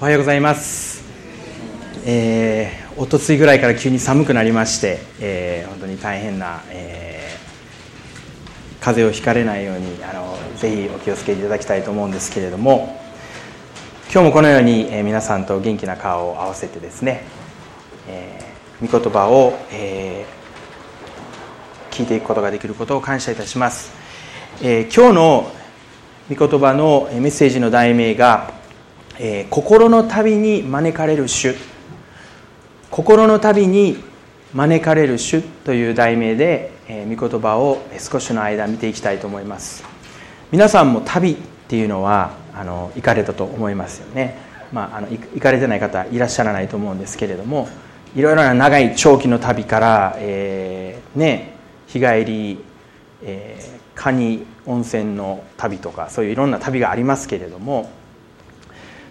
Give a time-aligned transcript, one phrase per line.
[0.00, 1.04] おはようございます、
[2.06, 12.98] えー、おとついぐらいから急に寒くなりまして、えー、本当に大変な、えー、風邪をひかれないようにあのぜひお気をつけいただきたいと思うんですけれども
[14.10, 17.24] 今日もこのように、えー、皆さんと元気な顔を合わせてですね、
[18.08, 23.92] えー、御言葉を、えー、聞いていくことができることを感謝いたします、
[24.62, 25.52] えー、今日の
[26.34, 28.59] 御言葉のメッセージの題名が
[29.22, 31.54] えー、心の旅に招かれる主
[32.90, 33.98] 心の旅に
[34.54, 39.84] 招かれる主という題名で、えー、御言葉を少しの間見ていきたいと思います。
[40.50, 41.36] 皆さんも旅っ
[41.68, 44.36] ていうのはあの行かれたと思いますよね、
[44.72, 47.68] まあ、あの行かれてない方いらっしゃらないと思うんですけれども
[48.16, 51.52] いろいろな長い長期の旅から、えー、ね
[51.86, 52.64] 日帰り、
[53.22, 57.90] えー、カニ温泉の旅とかそういういろんな旅がありますけれども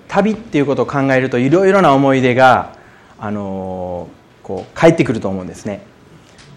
[0.10, 2.76] 旅っていうことを考えるといろいろな思い出が、
[3.18, 4.10] あの
[4.44, 5.82] こう帰ってくると思うんですね。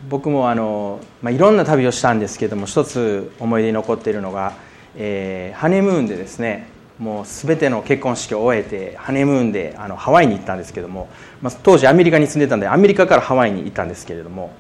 [0.09, 4.55] 僕も、あのまあ、いろんな旅をしたんですけども一つ思い出に残っているのが、
[4.97, 6.67] えー、ハネムーンでですね
[6.99, 11.09] もう全ての結婚式を終えてハネムーンであのハワイに行ったんですけども、
[11.41, 14.53] まあ、当時アメリカに住んでたんでアメリカからハワイに行ったんですけれども、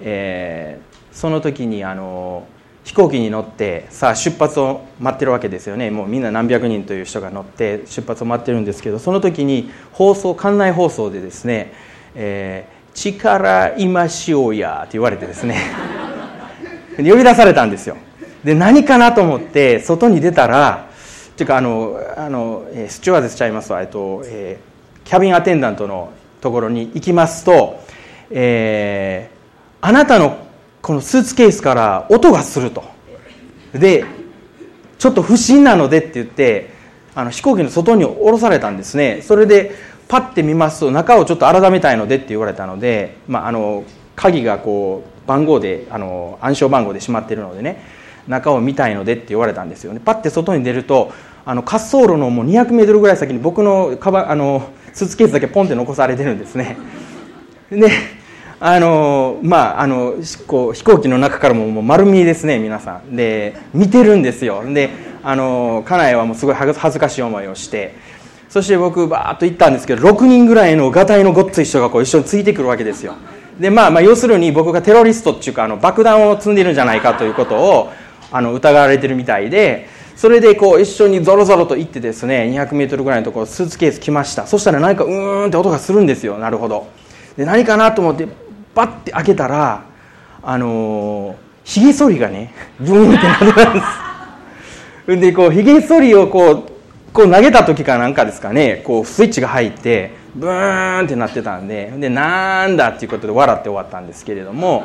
[0.00, 2.46] えー、その時にあの
[2.84, 5.90] 飛行機に乗ってさあ出発を待ってるわけですよね。
[5.90, 11.72] もうみんな何百人という人が乗って出発を待ってるんですけどその時に放送館内放送でですね
[12.14, 15.56] 「えー、力今しようや」って言われてですね。
[16.96, 17.96] 呼び出されたんですよ。
[18.44, 20.86] で何かなと思って外に出たら
[21.32, 26.10] っていうかあのあのスチュワーデスちゃいますわ、えっとえー、キャビンアテンダントの
[26.40, 27.80] ところに行きますと、
[28.30, 30.49] えー、あなたの
[30.82, 32.84] このスーツケースから音がすると。
[33.72, 34.04] で
[34.98, 36.70] ちょっと不審なのでって言って
[37.14, 39.22] あの飛行機の外に降ろされたんですね。
[39.22, 39.74] それで
[40.08, 43.84] パッて見ますと中をちょっと改めたいのでって言われたので、まあ、あの
[44.16, 47.82] 鍵がこう番号であの暗証番号で閉まってるのでね
[48.26, 50.00] 中を見たいのでって言われたんですよね。
[50.04, 51.12] パッて外に出ると
[51.44, 56.76] あの滑走路のもう200メートルぐらい先に僕のカバあのスーツケースだけポンって残されてるんですね。
[57.70, 57.90] で
[58.62, 60.16] あのまああの
[60.46, 63.16] こう飛行機の中からももう丸見えですね皆さん。
[63.16, 64.62] で見てるんですよ。
[64.72, 64.90] で
[65.22, 67.94] あの家内はもうすごい恥ずかしい思いをして。
[68.50, 73.14] そして僕バーッと行ったんですけど6人ぐらいのがたいのごっつい人がこう一緒についてくるわけですよ。
[73.58, 77.90] でまあまあ要するに僕がテロリストっていうかあの爆弾を積んでるんじゃないかということを
[78.32, 84.46] あの疑われてるみたいでそれでこう一緒にゾロゾロと行ってですね200メートルぐらいのところスーツケース来ました。
[84.46, 86.36] そしたら何かうーんって音がするんですよ。
[86.36, 86.88] なるほど。
[87.36, 88.26] で何かなと思って
[88.74, 89.84] パッて開けたら
[90.42, 93.80] あのひげ剃りがね ブーンってなってたんで
[95.06, 95.16] す。
[95.20, 96.70] でこうひげ剃りをこう
[97.12, 104.84] こう投げた時かなんかですかねこうスイッチが入ってブーンってなってたんででなんだっていうことで笑って終わったんですけれども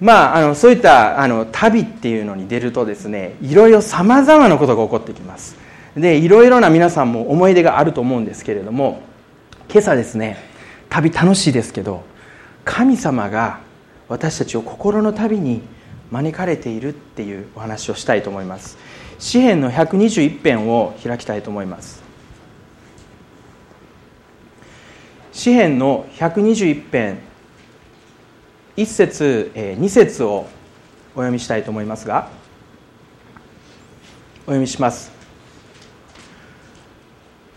[0.00, 5.56] まああのそういったあの旅っていうのに出るとですねいろいろさまざまなことが起こってきます。
[5.96, 9.00] でいろいろな皆さんも思い出があると思うんですけれども
[9.70, 10.36] 今朝ですね
[10.90, 12.04] 旅楽しいですけど
[12.66, 13.60] 神様が
[14.08, 15.62] 私たちを心の旅に
[16.10, 18.76] 招かれているっていうお話をしたいと思います。
[19.18, 22.02] 詩篇の121編を開きたいと思います。
[25.32, 27.18] 詩篇の121編
[28.76, 30.48] 1節2節を
[31.14, 32.30] お読みしたいと思いますが
[34.40, 35.12] お読みします。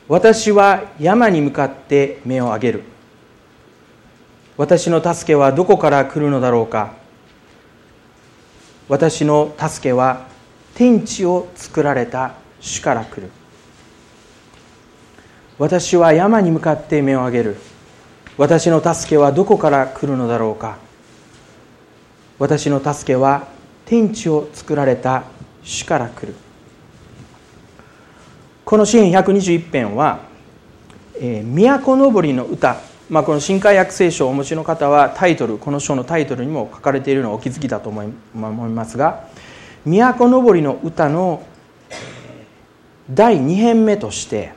[0.08, 2.84] 私は山に向かって目を上げる。
[4.59, 6.92] 私の助けはどこから来るのだろうか。
[8.89, 10.28] 私の助けは
[10.75, 13.30] 天地を作られた主から来る。
[15.57, 17.56] 私は山に向かって目を上げる。
[18.38, 20.78] 私の助けはどこから来るのだろうか。
[22.38, 23.48] 私の助けは
[23.86, 25.24] 天地を作られた
[25.63, 26.36] 主から来る。
[28.66, 30.19] この詩篇121編は
[31.16, 39.27] 「えー、都のぼりの歌」まあ、この新海訳聖書をお持ちの方はタイトルこの書のタイトルにも書かれているのをお気づきだと思いますが
[39.83, 41.41] 「都のぼりの歌」の
[43.09, 44.51] 第2編目として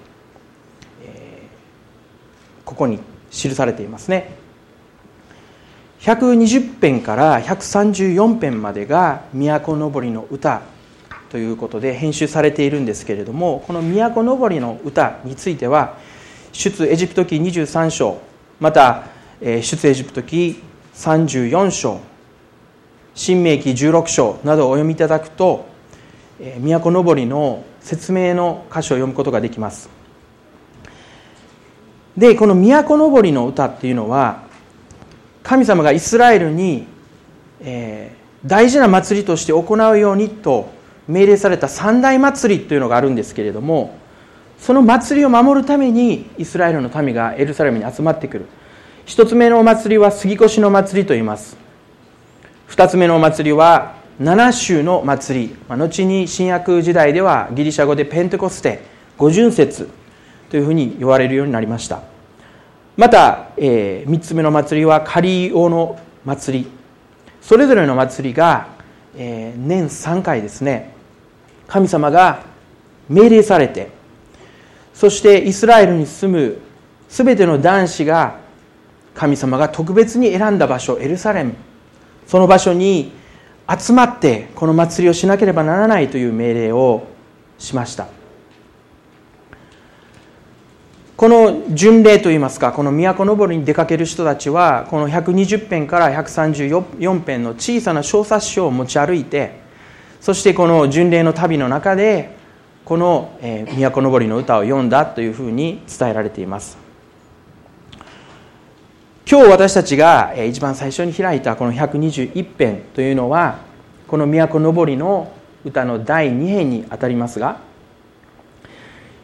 [2.66, 2.99] ここに
[3.31, 4.37] 記されていますね。
[6.00, 10.60] 120編から134編までが「都のぼりの歌」
[11.31, 15.94] ということで編集されているんですけれどもこの「都のぼりの歌」については
[16.52, 18.19] 出エジプト記23章
[18.62, 19.09] また
[19.41, 20.62] 出エジプト記
[20.94, 21.99] 34章
[23.12, 25.67] 新明記16章などをお読みいただくと
[26.38, 29.91] 都のぼりの説明の箇所を読むことができます。
[32.17, 34.44] でこの都のぼりの歌っていうのは
[35.43, 36.87] 神様がイスラエルに、
[37.62, 40.70] えー、大事な祭りとして行うようにと
[41.09, 44.00] 命令された三大祭りというのがあるんですけれども
[44.62, 48.47] その祭りを守るためにイスラエルの民がエルサレムに集まってくる。
[49.06, 51.56] 一つ目のお祭りは杉越の祭りと言います。
[52.69, 55.56] 二つ目のお祭りは七週の祭り。
[55.69, 58.82] 後に新約時代ではギリシャ語でペンテコステ
[59.19, 59.91] 五巡節
[60.49, 62.00] というふうに言われるようになりました。
[62.97, 66.70] また、えー、3つ目の祭りはカリオの祭り。
[67.41, 68.69] それぞれの祭りが、
[69.17, 70.93] えー、年3回ですね。
[71.67, 72.44] 神様が
[73.09, 74.01] 命令されて
[74.94, 76.59] そしてイスラエルに住む
[77.09, 78.39] 全ての男子が
[79.15, 81.55] 神様が特別に選んだ場所エルサレム。
[82.27, 83.12] その場所に
[83.69, 87.06] 集まってこの祭りをしなければならないという命令を
[87.59, 88.06] しました。
[91.23, 99.61] この巡礼といいますかこの都のぼりに出かける人たちはこの120編から134編の小さな小冊子を持ち歩いて
[100.21, 102.35] そしてこの巡礼の旅の中で
[102.84, 106.82] この、え、都のぼりの歌を読んだというふうに伝えられています。
[109.32, 113.61] 今日私たちが一番最初に開いたこの121編というのは
[114.06, 115.32] この都のぼりの
[115.64, 117.58] 歌の第2編にあたりますが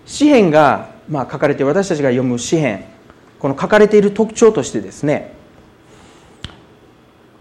[0.07, 2.85] 詩篇がまあ書かれて私たちが読む詩篇
[3.39, 5.35] この書かれている特徴としてですね、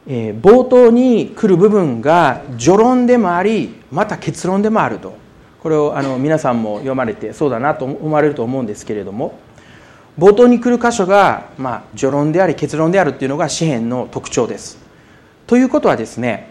[0.05, 5.26] え、冒頭に来る部分が序論でもありまた結論でもあると。
[5.67, 9.37] これをあの皆さんも読まれてそうだなと思われると思うんですけれども
[10.17, 14.77] 冒頭に来る箇所が、まあ、序論であり結論であるっていうのが詩篇の特徴です。
[15.45, 16.49] ということはですね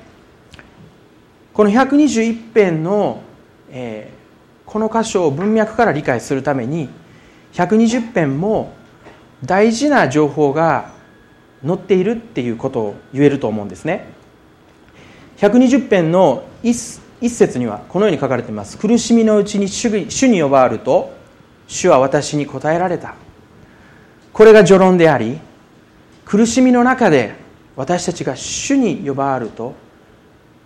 [1.54, 3.22] この121編の、
[3.70, 6.90] えー、この箇所を文脈から理解するために
[7.54, 8.74] 120編も
[9.42, 10.90] 大事な情報が
[11.66, 14.08] 載っているっていうことを言えると思うんですね。
[15.38, 18.78] 120編の一一節にはこのように書かれています。
[18.78, 21.12] 苦しみのうちに主に呼ばわると
[21.66, 23.14] 主は私に答えられた。
[24.36, 25.38] これが序論であり
[26.26, 27.34] 苦しみの中で
[27.74, 29.74] 私たちが主に呼ばわると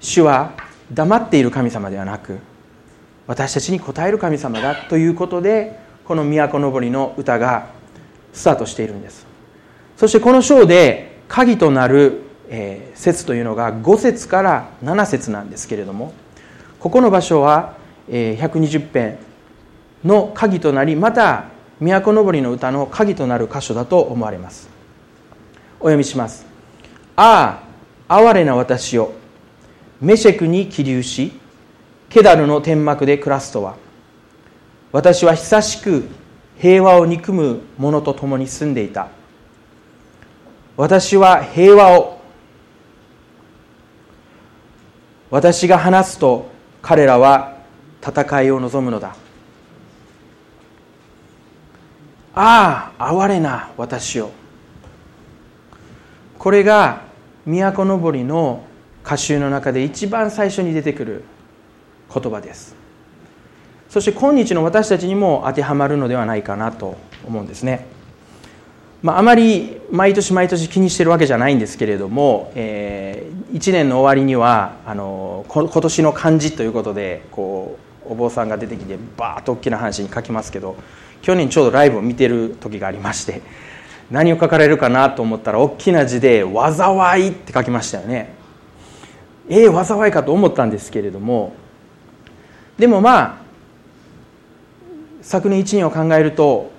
[0.00, 0.54] 主は
[0.92, 2.38] 黙っている神様ではなく
[3.28, 7.68] 私たちに答える神様だということでこの都のぼりの歌が
[8.32, 9.24] スタートしているんです
[9.96, 12.22] そしてこの章で鍵となる
[12.94, 16.12] 説というのが5節から7節なんですけれども
[16.80, 17.74] ここの場所は
[18.08, 19.18] 120編
[20.02, 21.44] の鍵となりまた
[21.78, 24.68] 都のぼりの歌の鍵となる箇所だと思われます。
[25.78, 26.46] お読みします。
[27.16, 27.62] あ
[28.08, 29.12] あ哀れな私よ
[30.00, 31.32] メシェクに起立し
[32.08, 33.76] ケダルの天幕で暮らすとは。
[34.90, 36.08] 私は久しく
[36.58, 39.08] 平和を憎む者と共に住んでいた。
[40.76, 42.20] 私は平和を
[45.30, 46.49] 私が話すと
[46.82, 47.58] 彼らは
[48.02, 49.14] 戦いを望むのだ。
[52.34, 54.30] ああ哀れな私を。
[56.38, 57.02] これが
[57.44, 58.64] 都のぼりの
[59.04, 61.24] 歌集の中で一番最初に出てくる
[62.12, 62.74] 言葉です。
[63.88, 66.96] そして今日の私たちにも当てはまるのではないかなと
[67.26, 67.86] 思うんですね、
[69.02, 80.76] まあ、あまり毎年毎年気にしてるわけじゃないんですけれども、えー、1年の終わりにはあの今年の漢字ということでこうお坊さんが出てきてバーッと大きな話に書きますけど
[81.22, 83.40] 去年ちょうどライブを見てる時がありまして
[84.10, 88.34] 何を書かれるかなと思ったら大きな字で「災い」って書きましたよね。
[89.48, 91.54] ええー、災いかと思ったんですけれども
[92.78, 93.34] でもまあ
[95.22, 96.70] 昨年1年を考えると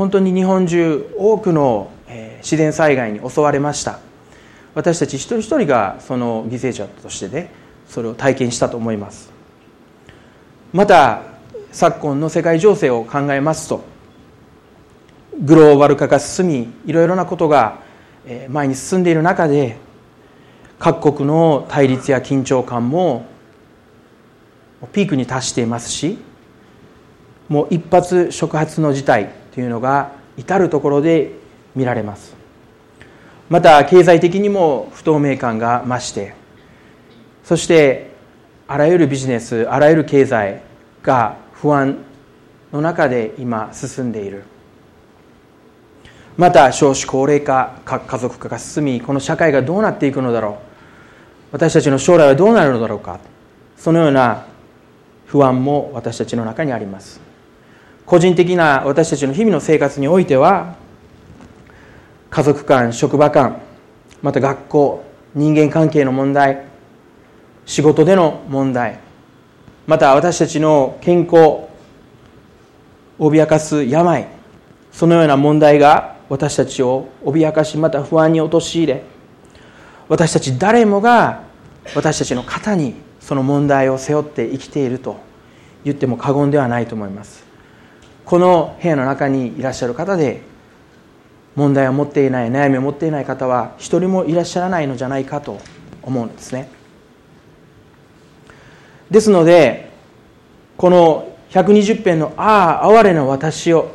[0.00, 1.90] 本当に日本中多くの
[2.38, 3.98] 自然災害に襲われました。
[4.74, 7.50] 私たち一人一人がその犠牲者としてね
[7.86, 9.30] それを体験したと思います。
[10.72, 11.20] また
[11.70, 13.84] 昨今の世界情勢を考えますと
[15.38, 17.80] グローバル化が進みいろいろなことが
[18.48, 19.76] 前に進んでいる中で
[20.78, 23.26] 各国の対立や緊張感も
[24.94, 26.16] ピークに達していますし
[27.50, 31.32] もう一発触発の事態というのが至る所で
[31.74, 32.34] 見られます。
[33.48, 36.34] また経済的にも不透明感が増して
[37.42, 38.10] そして
[38.68, 40.62] あらゆるビジネスあらゆる経済
[41.02, 41.98] が不安
[42.72, 44.44] の中で今進んでいる。
[46.36, 50.54] また少子高齢化家族化が進みこの社会がどうなっていくのだろう。
[51.52, 53.18] 私たちの将来はどうなるのだろうか。
[53.76, 54.46] そのような
[55.26, 57.20] 不安も私たちの中にあります。
[58.10, 60.74] 個人的な私たちの日々の生活においては
[62.28, 63.60] 家族間職場間
[64.20, 65.04] また学校
[65.36, 66.64] 人間関係の問題
[67.66, 68.98] 仕事での問題
[69.86, 71.68] また私たちの健康
[73.20, 74.26] 脅かす病
[74.90, 79.04] そのような問題が私たちを脅かしまた不安に陥れ
[80.08, 81.44] 私たち誰もが
[81.94, 85.20] 私たちの肩にその問題を背負って生きていると
[85.84, 87.39] 言っても過言ではないと思います。
[88.30, 90.40] この部屋の中にいらっしゃる方で
[91.56, 95.58] 問題を持っていない悩みを持っていない方は一人もいらっしゃらないのじゃないかと
[96.00, 96.70] 思うんですね。
[99.10, 99.90] ですので
[100.76, 103.90] この120編の「ああ哀れな私を」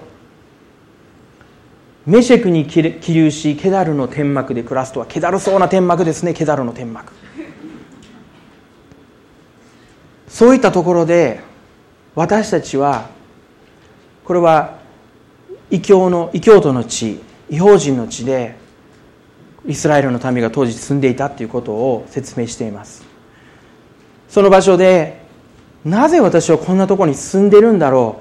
[2.06, 7.14] メシェクに起立しケダルの天幕で暮らすとはケダルそうな天幕ですねケダルの天幕。
[10.28, 11.40] そういったところで
[12.16, 13.15] 私たちは
[14.26, 14.80] これは
[15.72, 18.56] 異教の異教徒の地異邦人の地で
[19.68, 23.04] イスラエルの民が当時住んでいたということを説明しています。
[24.28, 25.22] その場所で
[25.84, 28.20] なぜ私はこんなところに住んでるんだろ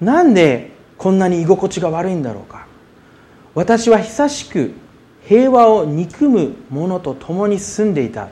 [0.00, 0.04] う？
[0.04, 2.66] なんでこんなに居心地が悪いんだろうか？
[3.54, 4.72] 私は久しく
[5.26, 8.28] 平和を憎む者と共に住んでいた。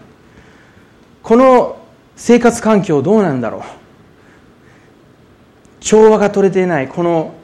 [1.23, 1.79] この
[2.17, 3.63] 生活環境どうなんだろう？
[5.83, 7.35] 調和が取れていないこの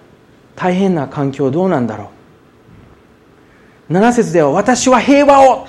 [0.57, 2.11] 大変な環境どうなんだろ
[3.91, 3.93] う。
[3.93, 5.65] 7節では私は平和を。
[5.65, 5.67] っ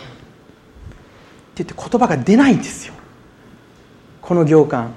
[1.55, 2.93] て言って言葉が出ないんですよ。
[4.21, 4.91] この行間。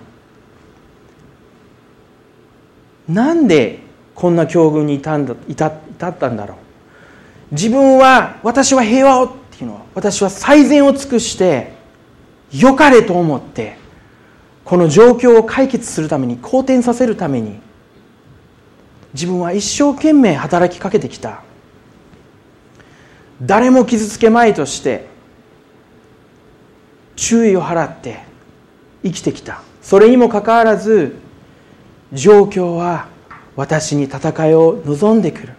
[3.08, 3.80] なんで
[4.14, 5.74] こんな境遇に至んだ至っ
[6.18, 7.54] たんだろう。
[7.54, 11.72] 自分は私は平和をっていうのは私は最善を尽くして
[12.52, 13.76] 良かれと思って
[14.64, 17.60] この状況を解決するために好転させるために
[19.12, 21.42] 自分は一生懸命働きかけてきた。
[23.42, 25.06] 誰も傷つけまいとして
[27.16, 28.20] 注意を払って
[29.02, 29.62] 生きてきた。
[29.82, 31.16] それにもかかわらず
[32.12, 33.08] 状況は
[33.56, 35.54] 私に戦いを望んでくる。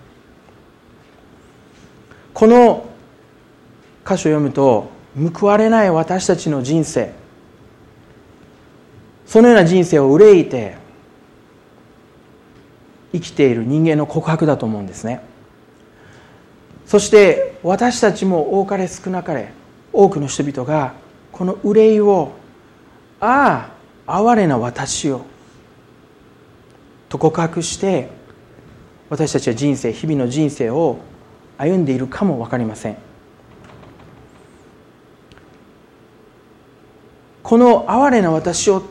[2.34, 2.86] この
[4.06, 4.90] 箇所を読むと
[5.40, 7.14] 報われない私たちの人生。
[9.26, 10.76] そのような人生を憂いて
[13.12, 15.22] 生きている人間の告白だと思うんですね。
[16.86, 19.52] そして私たちも多かれ少なかれ
[19.94, 20.94] 多くの人々が
[21.32, 22.34] この憂いを
[23.20, 23.70] 「あ
[24.06, 25.22] あ哀れな私を」
[27.10, 28.10] と告白して
[29.10, 30.98] 私たちは人生日々の人生を
[31.58, 32.98] 歩んでいるかも分かりません。
[37.44, 38.84] この「哀れな私を」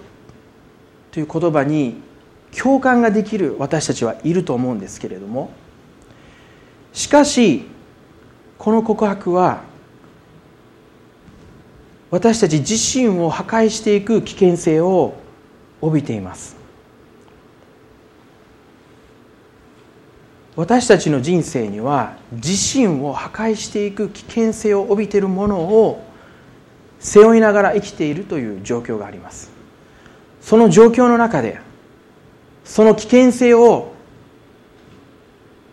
[1.12, 1.96] という言葉に
[2.56, 5.52] 共感ができる私たちはいると思うんですけれども
[6.92, 7.66] しかし
[8.58, 9.62] この告白は
[12.10, 15.14] 私たち自身を破壊していく危険性を
[15.80, 16.56] 帯びています。
[20.54, 26.04] 私たちの人生には自身を破壊していく危険性を帯びているものを
[27.00, 29.51] 背負いながら生きているという状況があります。
[30.42, 31.60] その状況の中で
[32.64, 33.92] その危険性を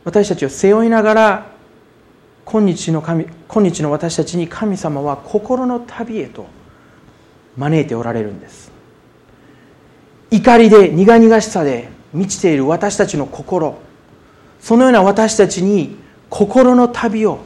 [0.04, 1.52] 私たちを背負いながら
[2.46, 6.48] 今日の神今日の私たちに神様は心の旅へと
[7.58, 8.72] 招いておられるんです。
[10.32, 13.78] 怒りで苦々しさで満ちている私たちの心。
[14.62, 15.96] そのような私たちに
[16.30, 17.40] 心の旅を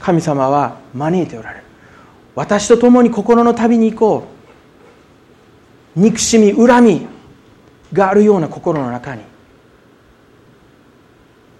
[0.00, 1.64] 神様は招いておられる。
[2.34, 4.33] 私と共に心の旅に行こう。
[5.96, 7.06] 憎しみ恨み
[7.92, 9.22] があるような心の中に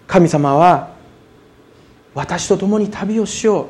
[0.07, 0.95] 神様は
[2.14, 3.67] 私と共に旅をしよう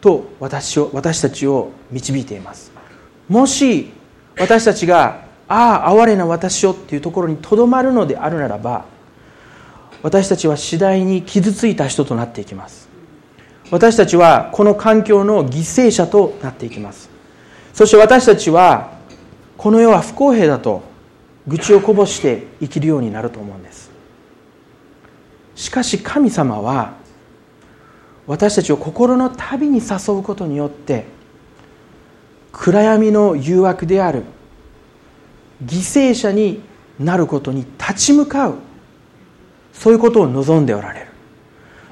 [0.00, 2.72] と私を私たちを導いています。
[3.28, 3.90] もし
[4.38, 8.84] 私たちがああ哀れな私をっていうところにとどまるのであるならば
[10.02, 12.88] 私たちは次第に傷ついた人となっていきます。
[13.70, 17.10] 私たちはこの環境の犠牲者となっていきます。
[17.72, 18.99] そして私たちは
[19.60, 20.80] この世は不公平だと
[21.46, 23.90] 愚痴をこぼして生きるようになると思うんです。
[25.54, 26.94] しかし神様は
[28.26, 31.04] 私たちを心の旅に誘うことによって
[32.52, 34.22] 暗闇の誘惑である
[35.62, 36.62] 犠牲者に
[36.98, 38.54] なることに立ち向かう
[39.74, 41.06] そういうことを望んでおられる。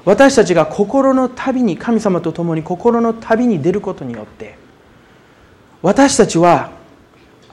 [0.05, 4.57] 私たちが心の旅に神様と共に心の旅に出ることによって
[5.83, 6.78] 私たちは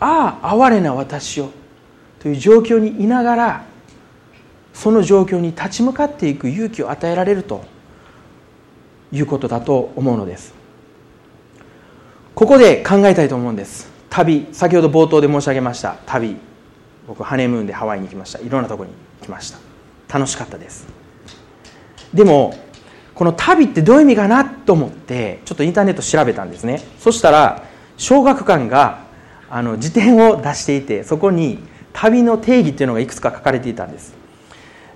[0.00, 1.50] ああ哀れな私を
[2.20, 3.64] という状況にいながら
[4.74, 7.64] その状況に立ち向かっていく勇気を与えられると
[9.10, 10.54] いうことだと思うのです。
[12.34, 13.90] ここで考えたいと思うんです。
[14.10, 16.36] 旅先ほど冒頭で申し上げました旅。
[17.08, 18.40] 僕ハネムーンでハワイに行きました。
[18.40, 19.58] いろんなところに行きました。
[20.12, 20.86] 楽しかったです。
[22.12, 22.54] でも
[23.14, 26.82] この旅ってどういう意味かなと思ってちょっとインターネット調べたんですね。
[26.98, 27.62] そしたら
[27.96, 29.05] 小学館が
[29.50, 31.58] あの辞典を出していてそこに
[31.92, 34.14] 旅の定義っていうのがいくつか書かれていたんです。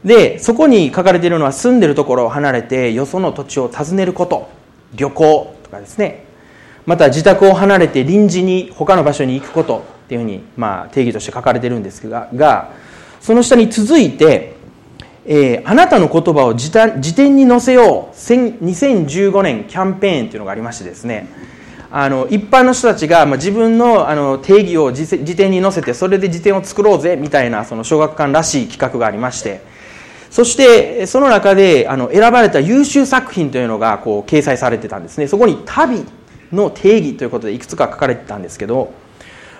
[0.05, 4.49] でそこに書かれているのは住んでるところを離れてよその土地を訪ねること
[4.95, 6.25] 旅行とかですね。
[6.87, 12.73] また自宅を離れて臨時に他の場所に行くことっていうふうに、まあ、定義として書かれてるんですがが
[13.21, 14.55] その下に続いて、
[15.27, 21.29] えー、あなたの言葉を辞典に載せよう2015年キャンペーンっていうのがありましてですね。
[21.93, 29.69] あの一般の人たちが、まあ、自分のあの定義を辞典に載せてそれで辞典を作ろうぜみたいなその小学館らしい企画がありまして。
[30.31, 35.27] そしてその中であの選ばれた優秀作品というのがこう掲載されてたんですね。
[35.27, 36.05] そこに旅
[36.53, 38.93] の定義ということでいくつか書かれてたんですけど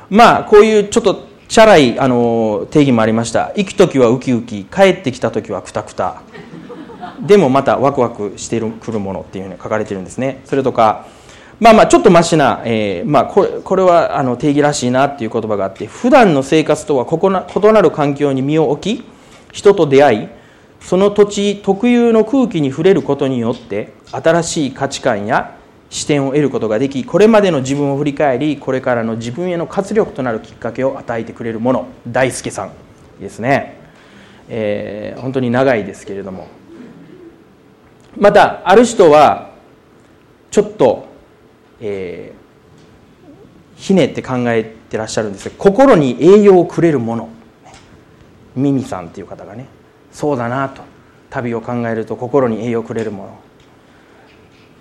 [0.09, 3.53] まあこういうちょっとチャラいあの定義もありました。
[3.57, 6.23] 行く時はウキウキ帰ってきた時はクタクタ。
[7.21, 10.41] でもまたワクワクしてくるものっていうふうに書かれてるんですね。
[10.45, 11.07] それとか
[11.61, 19.05] まあまあちょっとマシな、えー、まあこれこれはあの定義らしいなっていう言葉があって普段の生活とは異なる環境に身を置き
[19.53, 20.29] 人と出会い
[20.81, 25.57] その土地特有の空気に触れることによって新しい価値観や
[25.91, 31.89] 視点を得ることができこれまでの自分を振り返りこれからの自分への活力となるきっかけを与えてくれるもの。
[32.07, 32.73] 大輔さん
[33.21, 33.81] ですね、
[34.49, 36.47] えー、本当に長いですけれども。
[38.17, 39.51] またある人は
[40.51, 41.10] ちょっと、
[41.81, 45.49] えー、ひねって考えてらっしゃるんです。
[45.49, 47.29] が心に栄養をくれるもの。
[48.57, 49.67] ミミさんっていう方がね。
[50.13, 50.83] そうだなと。
[51.31, 53.39] 旅を考えると心に栄養をくれるもの。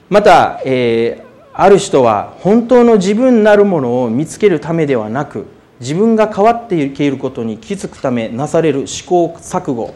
[0.09, 5.45] また、えー、ある人は本当の自分なるものを見つけるためではなく
[5.79, 9.93] 自分が変わっていけることに気づくためなされる試行錯誤。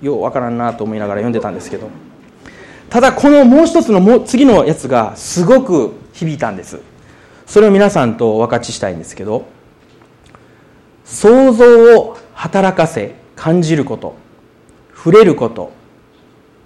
[0.00, 1.88] ようわからんなと思いながら読んでたんですけど。
[2.94, 6.78] ただこのもう一つのも次のやつがすごく響いたんです。
[7.44, 9.46] それを皆さんとお分かちしたいんですけど
[11.04, 14.14] 想像を働かせ感じること
[14.94, 15.72] 触れること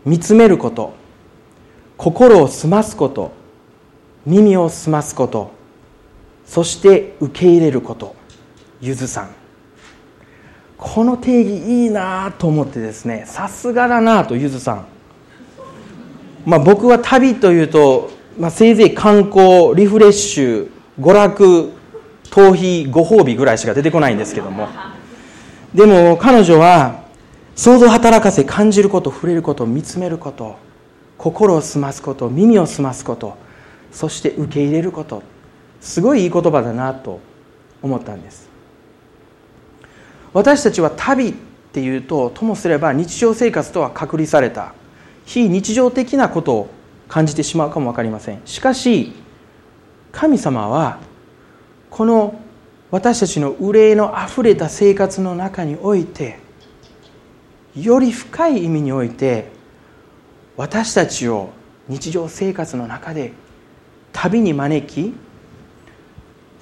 [0.05, 0.93] 見つめること
[1.97, 3.33] 心を澄ますこと
[4.27, 5.51] 耳を澄ますこと
[6.45, 8.15] そして受け入れること
[8.83, 9.31] ゆずさん。
[10.77, 14.98] この定義いいなと思ってですねさすがだなとゆずさん
[16.49, 21.73] まあ僕は旅というと、まあ、せいぜい観光リフレッシュ娯楽
[22.31, 24.67] 逃避ご褒美ぐらいしか出てこないんですけども。
[25.75, 27.03] でも彼女は
[27.55, 30.57] 想像働かせ感じること触れること見つめること
[31.19, 33.37] 心を澄ますこと耳を澄ますこと
[33.93, 35.23] そして受け入れること。
[35.83, 37.21] すごいいい言葉だなと
[37.83, 38.49] 思ったんです。
[40.33, 41.35] 私たちは旅っ
[41.75, 44.73] ていうとともすれば日常生活とは隔離された。
[45.29, 46.71] 非日常的なことを
[47.07, 48.41] 感じてしまうかも分かりません。
[48.47, 49.13] しかし
[50.11, 51.01] 神様は
[51.91, 52.41] この
[52.91, 56.39] 私たちの憂いのあふれた生活の中において
[57.77, 59.51] より深い意味において
[60.57, 61.51] 私たちを
[61.89, 63.35] 日常生活の中で
[64.15, 65.13] 旅に招き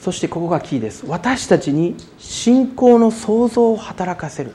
[0.01, 1.07] そしてここがキーです。
[1.07, 4.51] 私たちに信仰の創造を働かせる。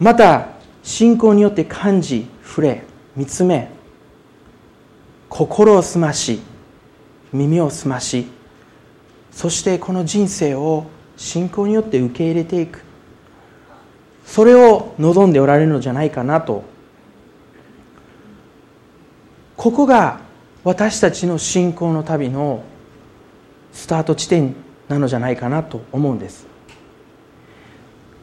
[0.00, 0.51] また
[0.82, 2.82] 信仰によって感じ触れ
[3.16, 3.70] 見つめ
[5.28, 6.40] 心を澄まし
[7.32, 8.26] 耳を澄まし
[9.30, 12.82] そしてこの人生を信仰によって受け入れていく。
[14.24, 16.64] それを望んでおられるのじゃないかなと。
[19.56, 20.20] ここが
[20.64, 22.64] 私たちの信仰の旅の
[23.72, 24.54] スタート地点
[24.88, 26.46] なのじゃないかなと思うんです。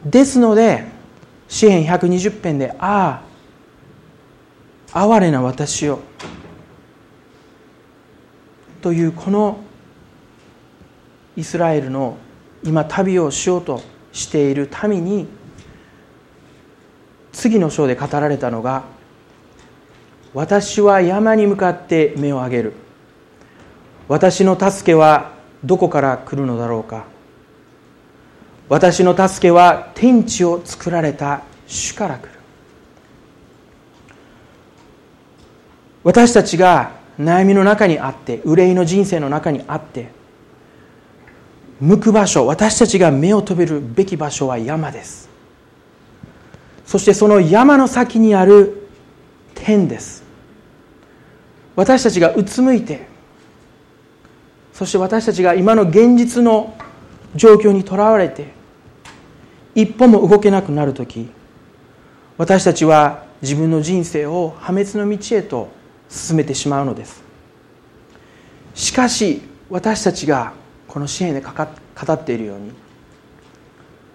[0.04, 0.84] ですので
[1.50, 3.22] 詩篇120編で「あ
[4.92, 5.98] あ哀れな私よ」
[8.80, 9.58] というこの
[11.36, 12.16] イスラエルの
[12.64, 13.82] 今旅をしようと
[14.12, 15.26] している民に
[17.32, 18.84] 次の章で語られたのが
[20.32, 22.72] 私は山に向かって目を上げる。
[24.06, 25.32] 私の助けは
[25.64, 27.04] どこから来るのだろうか。
[28.70, 32.28] 私の助けは天地を作られた主から来る。
[36.04, 40.08] 私たちが悩みの中にあって憂いの人生の中にあって
[41.80, 45.28] 向く場所私たちが目を飛べるべき場所は山です。
[46.86, 48.88] そしてその山の先にある
[49.56, 50.22] 天です。
[51.74, 53.08] 私たちがうつむいて
[54.72, 56.76] そして私たちが今の現実の
[57.34, 58.59] 状況にとらわれて
[59.74, 61.30] 一歩も動けなくなる時
[62.36, 65.68] 私たちは自分の人生を破滅の道へと
[66.08, 67.22] 進めてしまうのです。
[68.74, 70.52] しかし私たちが
[70.88, 71.50] この支援で語
[72.12, 72.72] っているように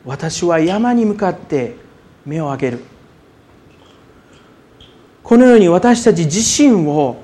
[0.03, 1.75] 私は山に向かって
[2.25, 2.79] 目を上げる。
[5.23, 7.17] このように私たち自身を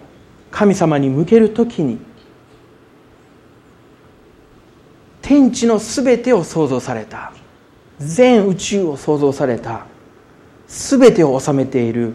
[0.49, 1.99] 神様に向けるときに
[5.21, 7.31] 天地のすべてを創造された。
[8.05, 9.85] 全宇宙を創造された
[10.67, 12.13] すべてを治めている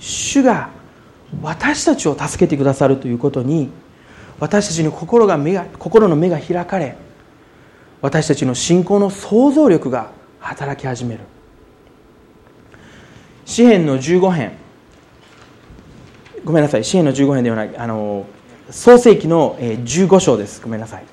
[0.00, 0.70] 主が
[1.42, 3.70] 私たちを助けてくださるということに
[4.40, 6.96] 私たちの心が目が心の目が開かれ
[8.00, 11.20] 私たちの信仰の想像力が働き始める。
[13.44, 14.52] 詩篇の15編。
[16.44, 16.84] ごめんなさい。
[16.84, 17.76] 詩篇の15編ではない。
[17.76, 18.26] あの
[18.70, 20.60] 創世紀の15章です。
[20.62, 21.04] ごめんなさい。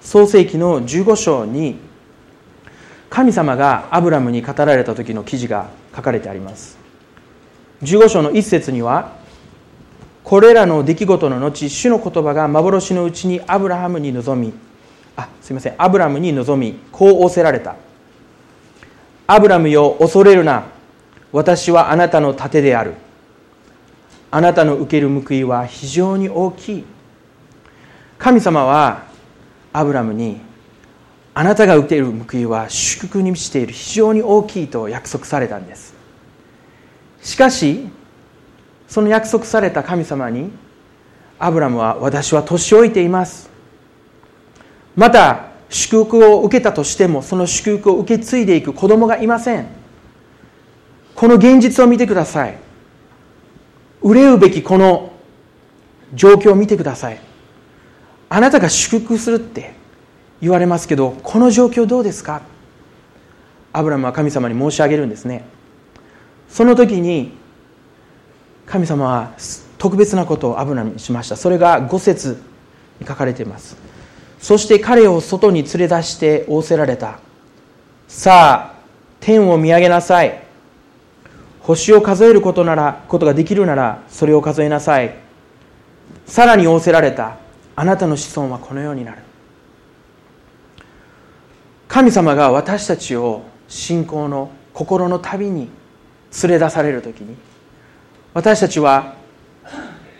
[0.00, 1.78] 創世紀の15章に
[3.14, 6.76] 神様がアブラムに語られた時の記事が書かれてあります。
[7.84, 9.12] 15章の一節には
[10.24, 14.52] これらの出来事の後主の言葉が幻のうちにアブラハムに臨み
[15.16, 17.76] あすいませんアブラムに臨みこう仰せられた。
[19.28, 20.64] アブラムよ恐れるな。
[21.30, 22.94] 私はあなたの盾である。
[24.32, 26.84] あなたの受ける報いは非常に大きい。
[28.18, 29.04] 神様は
[29.72, 30.40] アブラムに
[31.36, 35.94] あなたが受ける報いは祝福に満ちている非常に大きいと約束されたんです。
[37.20, 37.88] しかし
[38.86, 40.52] その約束された神様に
[41.38, 43.50] アブラムは私は年老いています。
[44.94, 49.66] また祝福を受けたとしてもその祝福を受け継いでいく子供がいません。
[51.16, 52.58] この現実を見てください。
[54.02, 55.12] 憂うべきこの
[56.14, 57.18] 状況を見てください。
[58.28, 59.82] あなたが祝福するって
[60.44, 62.42] 言われますけどこの状況どうですか？
[63.72, 65.46] アブラムは神様に申し上げるんですね。
[66.50, 67.32] その時に
[68.66, 69.32] 神様は
[69.78, 71.36] 特別なことをアブラムにしました。
[71.36, 72.42] それが5節
[73.00, 73.76] に書かれています。
[74.38, 77.18] そして彼を外に連れ出して仰せられた。
[78.06, 78.78] さあ
[79.20, 80.44] 天を見上げなさい。
[81.60, 85.16] 星を数えることならことができるならそれを数えなさい。
[86.26, 87.38] さらに仰せられた。
[87.74, 89.23] あなたの子孫はこのようになる。
[91.94, 95.68] 神様が私たちを信仰の心の旅に
[96.42, 97.36] 連れ出される時に
[98.32, 99.14] 私たちは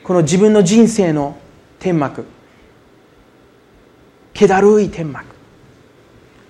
[0.04, 1.36] この自分の人生の
[1.80, 2.26] 天幕
[4.34, 5.26] 気だるい天幕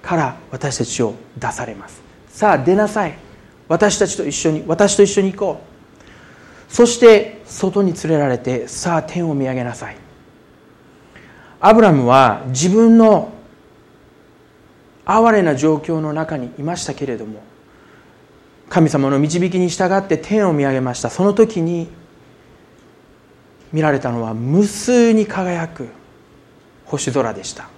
[0.02, 2.02] から私たちを出されます。
[2.28, 3.16] さあ出なさい。
[3.66, 5.62] 私たちと一緒に私と一緒に行こ
[6.70, 6.70] う。
[6.70, 9.96] そして外に連れられてさあ天を見上げなさい。
[11.60, 13.32] アブラムは自分の
[15.06, 17.42] 哀れな状況の中にいましたけれども
[18.68, 21.10] 神様の導きに従って天を見上げました。
[21.10, 21.88] その時に
[23.72, 25.88] 見られたのは無数に輝く
[26.86, 27.68] 星空でした。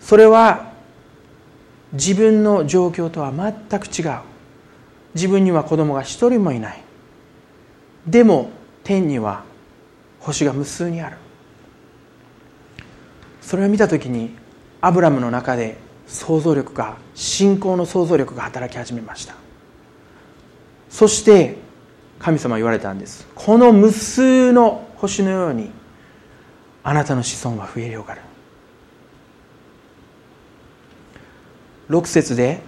[0.00, 0.72] それは
[1.92, 4.20] 自分の状況とは全く違う。
[5.14, 6.82] 自分には子供が一人もいない。
[8.06, 8.50] でも
[8.84, 9.44] 天には
[10.20, 11.16] 星が無数にある。
[13.40, 14.36] それを見た時に
[14.80, 15.76] アブラムの中で
[16.08, 19.34] 想像力が信仰の想像力が働き始めました。
[20.88, 21.56] そして
[22.18, 23.26] 神様は言われたんです。
[23.34, 25.70] この無数の星のように
[26.82, 28.22] あなたの子孫は増え広がる。
[31.90, 32.60] 6節で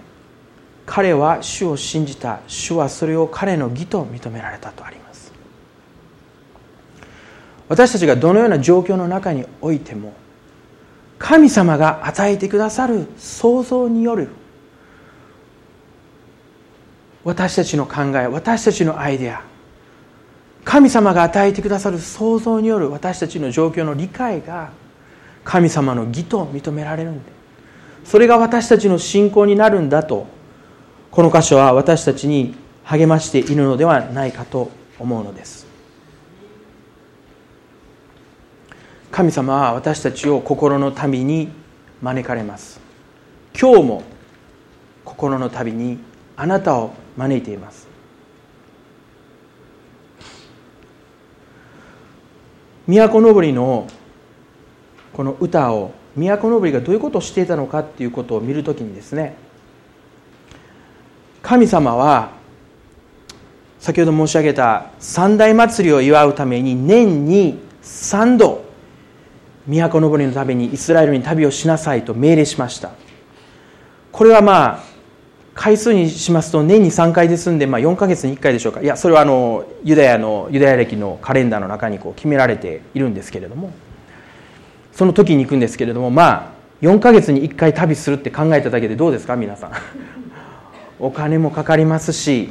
[0.85, 5.31] 彼は主を信じた主はそれを彼の義と認められたとあります。
[7.69, 10.13] 私たちがどのような状況の中においても
[11.21, 14.29] 神様が与えてくださる想像による
[17.23, 19.43] 私たちの考え私たちのアイデア。
[20.63, 24.71] 神様が与えてくださる想像による私たちの状況の理解が
[25.43, 27.31] 神様の義と認められるんで。
[28.03, 30.25] それが私たちの信仰になるんだと
[31.11, 35.70] この箇所は私たちに励ましているのではないかと思うのです。
[39.11, 41.49] 神様は私たちを心の旅に
[42.01, 42.79] 招かれます。
[43.59, 44.03] 今日も
[45.03, 45.99] 心の旅に
[46.37, 47.87] あなたを招いています。
[52.87, 53.87] 都のぼりの
[55.13, 59.35] この歌を都のぼりがどういうことをしていたのかっていうことを見るときにですね
[61.41, 62.31] 神様は
[63.79, 68.70] 先ほど申し上げた三大祭りを祝うために年に3度
[69.67, 72.91] 都登りのためにイスラエルに旅をしなさいと命令しました。
[74.11, 74.83] これはまあ
[75.53, 78.81] 回数にしますと年に3回ですんで、まあ、4ヶ月に1回でしょうか。
[78.81, 83.71] いやそれはあのユダヤのユダヤ歴のカレンダーの中にこう決められているんですけれども。
[84.91, 89.71] その時に行くんですけれどもまあ4ヶ月に1回旅するって考えただけでどうですか皆さん。
[90.99, 92.49] お金もかかりますし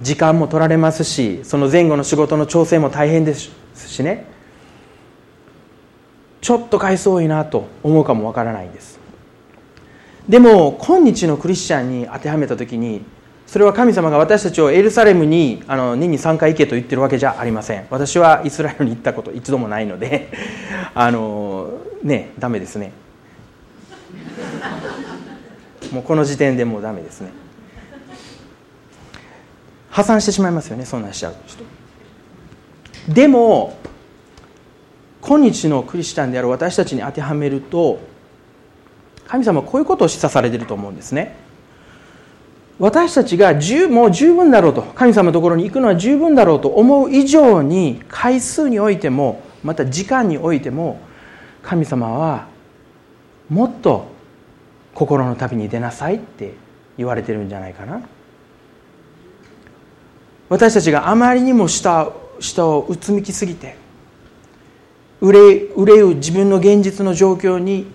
[0.00, 4.26] 時間も取られますしその前後の仕事の調整も大変ですしね。
[6.42, 8.98] ちょっと回数多いなと思うかもわからないんです。
[10.28, 13.02] でも今日のクリスチャンに当てはめた時に
[13.46, 17.86] それは神様が私たちをエルサレムにあの年に3回行けと言ってるわけじゃありません。
[17.90, 20.30] 私はイスラエルに行ったこと一度もないので
[20.94, 21.70] あの
[22.02, 22.92] ねダメですね。
[25.92, 27.30] もうこの時点でもうダメですね。
[29.92, 31.62] 破産してしまいますよねそんなんしちゃう人
[33.08, 33.76] でも
[35.22, 38.00] 今日のクリスチャンである私たちに当てはめると
[39.28, 41.36] 神様はこういうことを示唆されていると思うんですね
[42.78, 51.00] 私たちが十もう十分だろうと神様のところに行くのは十分だろうと思う以上に回数においてもまた時間においても
[51.62, 52.48] 神様は
[53.48, 54.08] もっと
[54.94, 56.54] 心の旅に出なさいって
[56.98, 58.02] 言われてるんじゃないかな
[60.48, 63.81] 私たちがあまりにも下下をうつむきすぎて
[65.22, 67.86] 憂う自分の現実の状況に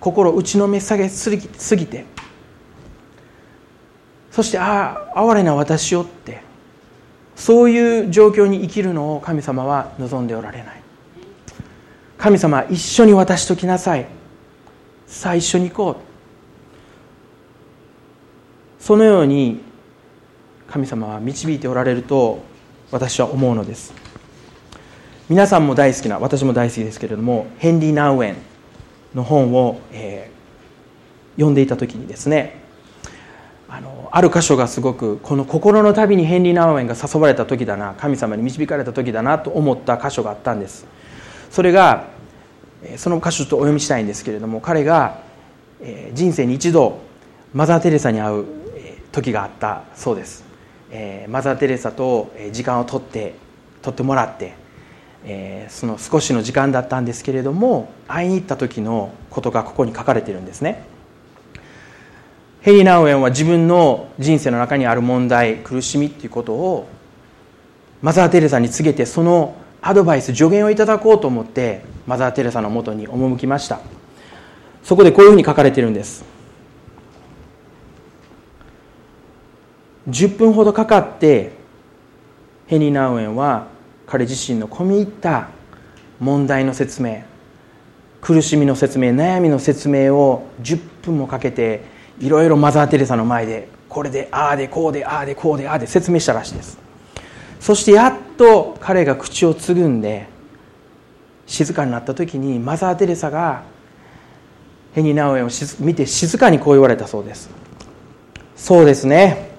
[0.00, 2.06] 心を打ちのめ下げすぎて。
[4.30, 6.42] そしてああ哀れな私よって。
[7.36, 10.80] そういう状況に生きるのを神様は望んでおられない。
[12.16, 14.06] 神様一緒に私と来なさい。
[15.06, 16.00] さあ一緒に行こ
[18.78, 18.82] う。
[18.82, 19.60] そのように
[20.68, 22.42] 神様は導いておられると
[22.90, 24.09] 私は思うのです。
[25.30, 28.36] 皆さんも大好きな私も大好きですけれどもヘンリー・ナウエン
[29.14, 32.58] の本を、えー、読んでいた時にですね
[33.68, 40.84] あのある箇所がすごくこの心の旅にヘンリー・ナウエンが誘われた時だな神様に導かれた時だなと思った箇所があったんです。
[41.52, 42.08] それが
[42.96, 45.20] その箇所とお読みしたいんですけれども彼が
[46.12, 46.98] 人生に一度
[47.54, 48.46] マザー・テレサに会う
[49.12, 50.42] 時があったそうです。
[51.28, 53.36] マザー・テレサと時間を取って
[53.80, 54.58] 取ってもらって
[55.24, 60.84] えー、その少しの時間だったんですけれども会いに行った時のことがここに書かれているんですね。
[62.62, 66.88] ヘリー・ナウエンは自分の人生の中にある問題苦しみっていうことを
[68.02, 73.80] マザー・テレサに告げてそのアドバイス助言をいただこうと思ってマザー・テレサのもとに赴きました。
[74.82, 76.24] そこでこういうふうに書かれているんです。
[80.08, 81.52] 10分ほどかかって
[82.66, 83.68] ヘニー・ナウエンは
[84.10, 85.48] 彼自身の込み入った
[86.18, 87.22] 問題の説明
[88.20, 91.84] 苦しみの説明悩みの説明を10分もかけて
[92.18, 96.78] いろいろマザー・テレサの前でこれでああでこうでああでこうでああで説明したらしいです。
[97.60, 100.26] そしてやっと彼が口をつぐんで
[101.46, 103.62] 静かになった時にマザー・テレサが
[104.92, 107.48] ヘニ・ナウエンを見て静かにこう言われたそうです。
[108.56, 109.50] そうですね。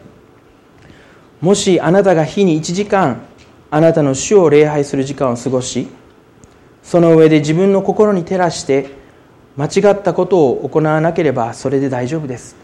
[1.40, 3.22] もしあなたが日に1時間
[3.74, 5.88] あなたの主を礼拝する時間を過ごし
[6.84, 8.90] その上で自分の心に照らして
[9.56, 12.56] 間違ったことを行わなければそれで大丈夫です。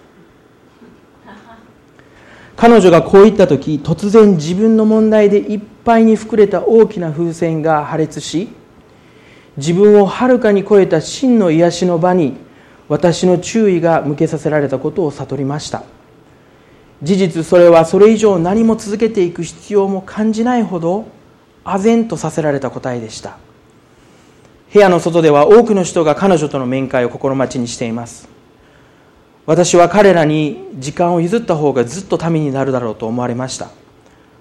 [2.57, 8.49] 彼女がこう言った時突然自分の問題でいっぱいに膨れた大きな風船が破裂し
[9.57, 12.35] 自分をはるかに超えた真の癒しの場に
[12.89, 15.83] 私の注意が向けさせられたことを悟りました。
[17.03, 21.05] 事実それはそれ以上何も続けていく必要も感じないほど
[21.63, 23.37] 唖然とさせられた答えでした。
[24.73, 28.27] 部屋の外では多くの人が彼女との面会を心待ちにしています。
[29.45, 33.69] 私は彼らに時間を譲った方がずっとためになるだろうと思われました。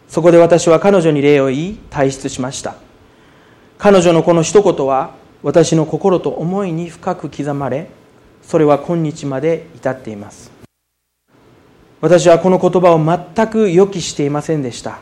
[0.09, 2.75] そこで私は彼女に礼を言い退出しました。
[3.79, 7.89] 彼女のこの一言は私の心と思いに深く刻まれ
[8.43, 10.56] それは今日まで至っています。
[12.01, 14.99] 私はこの言葉を全く予期していませんでした。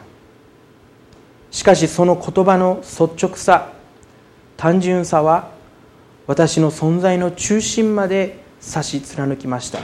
[1.50, 3.72] しかしその言葉の率直さ
[4.57, 5.50] 単純さは
[6.26, 9.80] 私の存在の中心まで差し貫きました。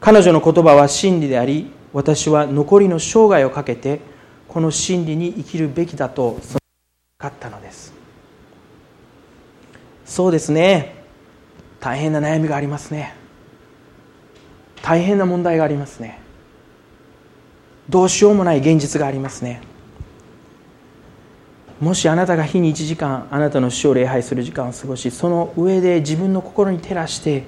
[0.00, 4.00] 彼女の言葉は真理であり私は残りの生涯をかけて
[4.48, 6.58] この真理に生きるべきだと分
[7.18, 7.92] かったのです。
[10.04, 10.94] そうですね。
[11.80, 13.14] 大変な悩みがありますね。
[14.86, 16.20] 大変な問題がありますね。
[17.88, 19.60] どうしようもない現実がありますね。
[21.80, 27.42] もしあなたが日に1時間あなたの死を礼拝する時間を過ごしその上で自分の心に照らして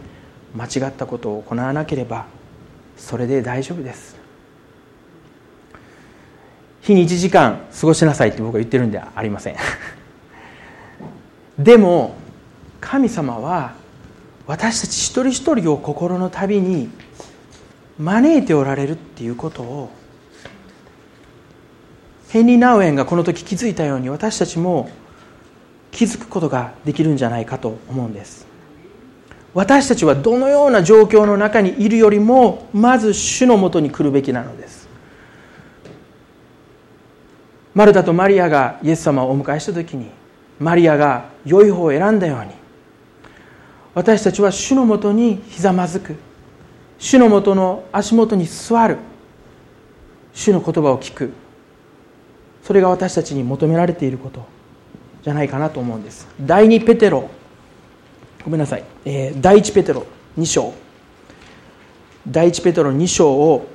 [0.52, 2.26] 間違ったことを行わなければ
[2.96, 4.16] それで大丈夫です。
[6.80, 9.56] 日に1時間過ごしなさいって僕は言ってるんではありません。
[11.56, 12.16] でも
[12.80, 13.74] 神様は
[14.48, 16.90] 私たち一人一人を心の旅に
[17.98, 19.90] 招いておられるっていうことを
[22.28, 24.90] ヘンリー・ナウエンがこの時気づいたように私たちも
[25.90, 28.46] 気づくことができるんじゃないかと思うんです。
[29.54, 34.88] 私たちはどのような状況の中にいるよりもまず主のもとに来るべきなのです。
[37.74, 40.10] マルタとマリアがイエス様をお迎えした時に
[40.60, 42.50] マリアが良い方を選んだように
[43.94, 46.27] 私たちは主のもとにひざまずく。
[46.98, 48.98] 主のもとの足元に座る。
[50.34, 51.32] 主の言葉を聞く。
[52.62, 54.44] それが私たちに求められていること。
[55.22, 56.28] じゃないかなと思うんです。
[56.40, 57.28] 第2ペテロ。
[58.44, 60.06] ごめんなさい、えー、第1ペテロ。
[60.38, 60.72] 2章。
[62.26, 63.68] 第1ペテロ2章を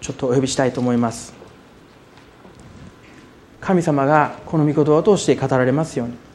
[0.00, 1.34] ちょっとお呼びしたいと思います。
[3.60, 6.25] 神様がこの御言葉を通して語られますように。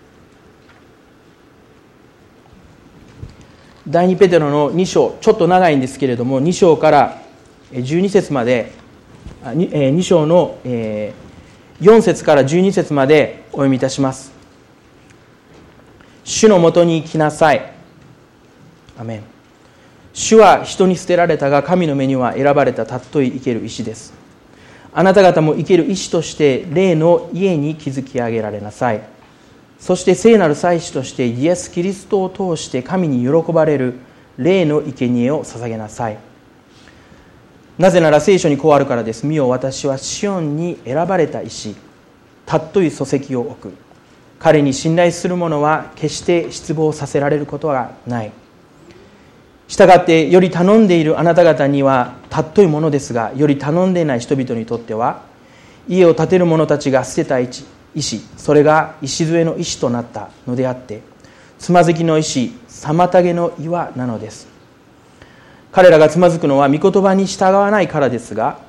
[3.92, 7.22] 第2ペテロの2章ちょっと長いんですけれども2章から
[7.74, 8.72] 12節まで
[9.44, 11.14] 2章の4
[12.02, 14.32] 節から12節までお読みいたします。
[16.24, 17.74] 主のもとに来なさい。
[18.98, 19.24] アメン。
[20.14, 24.14] 主は人に捨てられたが神の目には選ばれた尊い生ける石です。
[24.94, 29.02] あなた方も生ける石として霊の家に築き上げられなさい。
[29.82, 33.96] そして聖なる祭司としてイエス・キリストを通して神に喜ばれる
[34.38, 36.20] 霊の生贄を捧げなさい。
[37.80, 39.26] なぜなら聖書にこうあるからです。
[39.26, 41.76] 見よ私はシオンに選ばれた石
[42.46, 43.74] 尊い礎石を置く。
[44.38, 48.32] 彼に信頼する者は決して失望させられることはない。
[49.68, 55.24] したがってより頼んでいるあなた方には尊いものですがより頼んでいない人々にとっては
[55.88, 57.40] 家を建てる者たちが捨てた
[57.96, 61.02] 石それが礎の石となったのであって
[61.60, 64.48] つまずきの石妨げの岩なのです。
[65.72, 68.60] 彼らがつまずくのは御言葉に従わないからですが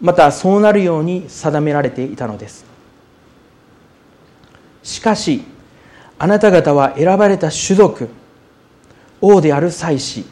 [0.00, 2.64] またそうなるように定められていたのです。
[4.82, 5.42] しかし
[6.18, 8.08] あなた方は選ばれた種族
[9.20, 10.24] 王である祭司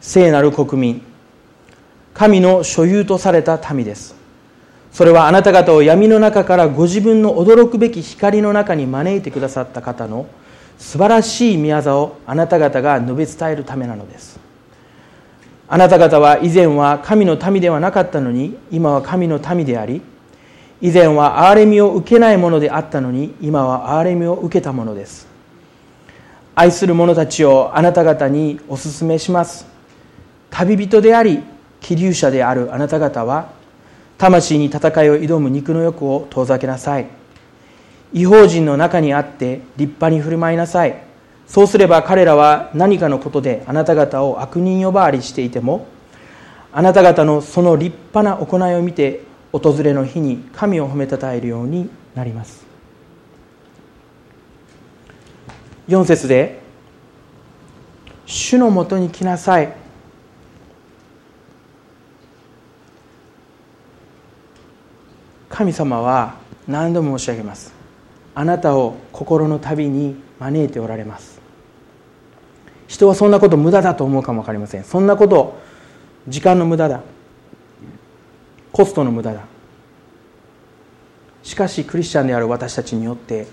[0.00, 1.02] 聖なる国民
[2.14, 4.17] 神の所有とされた民です。
[4.92, 10.26] それはあなた方を闇の中からご自分の驚くべき光の中に招いてくださった方の
[10.78, 14.38] 素晴らしい宮業をあなた方が述べ伝えるためなのです。
[15.68, 20.00] あなた方は以前は神の民ではなかったのに今は神の民であり
[20.80, 25.26] 以前は憐れみを受けないものであったのに今は憐れみを受けたものです。
[26.54, 29.66] 愛する者たちをあなた方にお勧めします。
[30.50, 31.42] 旅人であり
[31.80, 33.57] 気流者であるあなた方は
[34.18, 37.06] 魂に戦いを挑む肉の欲を遠ざけなさい。
[38.12, 41.02] 違法人の中にあって立派に振る舞いなさい。
[41.46, 45.86] そうすれば彼らは何かのことであなた方を悪人呼ばわりしていても
[46.72, 52.66] あなた方のその立派な行いを見て訪れの日に神を褒めたたえるようになります。
[55.88, 56.60] 4節で
[58.26, 59.72] 「主のもとに来なさい」
[65.58, 66.36] 神様は
[66.68, 67.74] 何度も申し上げます。
[68.32, 71.40] あなたを心の旅に招いておられます。
[72.86, 74.84] 人はそんなこと無駄だと思うかも分かりません。
[74.84, 75.58] そんなこと
[76.28, 77.00] 時間の無駄だ。
[78.70, 79.40] コストの無駄だ。
[81.42, 83.48] しかしクリスチャンである私たちによって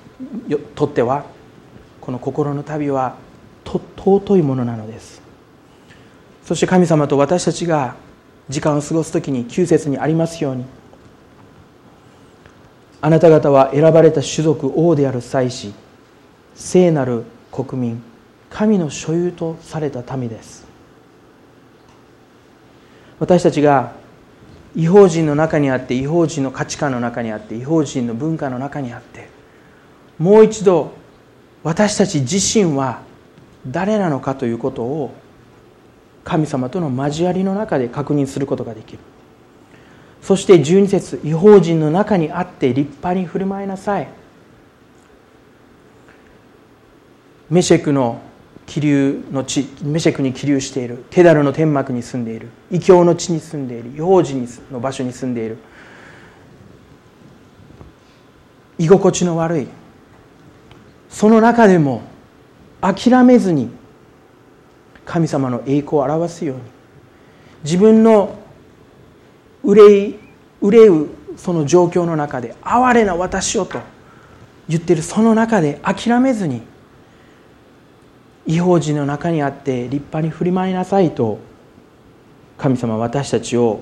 [0.75, 1.25] とっては
[2.01, 3.15] この心の旅は
[3.65, 5.23] 尊いものなのです。
[6.43, 7.95] そして神様と私たちが
[8.47, 10.65] 時間を過ごす時に9節にありますように
[13.05, 15.75] あなた方は選ばれた種族王である祭司
[16.55, 18.03] 聖なる国民
[18.49, 20.65] 神の所有とされた民です。
[23.19, 23.91] 私たちが
[24.75, 29.29] 違法人の中にあって違法人の価値観の中にあって違法人の文化の中にあって
[30.17, 30.91] もう一度
[31.61, 33.03] 私たち自身は
[33.67, 35.13] 誰なのかということを
[36.23, 38.99] 神様との交わりの中で確認することができる。
[40.25, 44.07] そして12節違法人の中にあって立派に振る舞いなさい。
[47.47, 48.19] メシェクの
[48.65, 51.05] 気流の地メシェクに気流している。
[51.11, 52.49] ケダルの天幕に住んでいる。
[52.71, 53.91] 異教の地に住んでいる。
[53.95, 55.59] 違法人の場所に住んでいる。
[58.79, 59.67] 居心地の悪い。
[61.07, 62.01] その中でも
[62.81, 63.69] 諦めずに
[65.05, 66.63] 神様の栄光を表すように。
[67.63, 68.43] 自分の
[69.65, 70.19] 憂い
[70.61, 73.79] 憂うその状況の中で哀れな私をと
[74.69, 76.61] 言ってるその中で諦めずに
[78.47, 81.39] 違法人の中にあって立派に振り舞いなさいと
[82.57, 83.81] 神様私たちを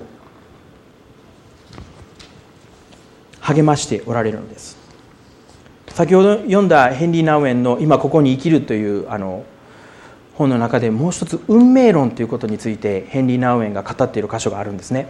[3.40, 4.78] 励ましておられるのです。
[5.88, 9.44] 先ほど読んだヘンリー・ナウエンの「今ここに生きる」というあの
[10.34, 15.06] 本の中でもう一つ運命論ということについてヘンリー・ナウエンが語っている箇所があるんですね。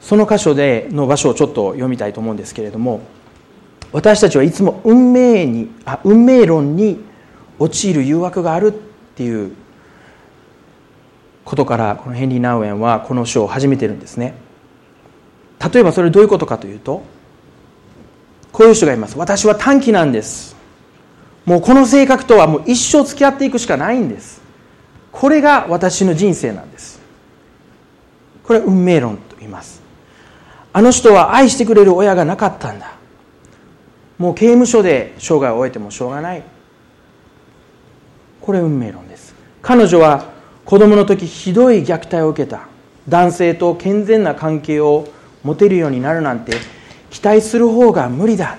[0.00, 3.00] その箇所での場所をちょっと読みたいと思うんですけれども
[3.92, 7.04] 私たちはいつも運命にあ運命論に
[7.58, 8.72] 陥る誘惑があるっ
[9.14, 9.52] ていう
[11.44, 14.34] ことからこのヘンリー・ナウエンはこの書を始めてるんですね。
[15.72, 17.02] 例えばそれどういうことかというと
[18.52, 19.18] こういう人がいます。
[19.18, 20.56] 私は短期なんです。
[21.44, 24.40] もうこの性格とはもう一生付き合っていくしかないんです。
[25.12, 27.00] これが私の人生なんです。
[28.44, 29.18] これは運命論。
[30.72, 32.92] あの人は愛してくれる親がなかったんだ。
[34.18, 36.42] もう刑務所で生涯を終えてもしょうがない。
[38.40, 39.34] これ運命論です。
[39.62, 40.26] 彼女は
[40.64, 42.68] 子供の時ひどい虐待を受けた。
[43.08, 45.08] 男性と健全な関係を
[45.42, 46.52] 持てるようになるなんて
[47.10, 48.58] 期待する方が無理だ。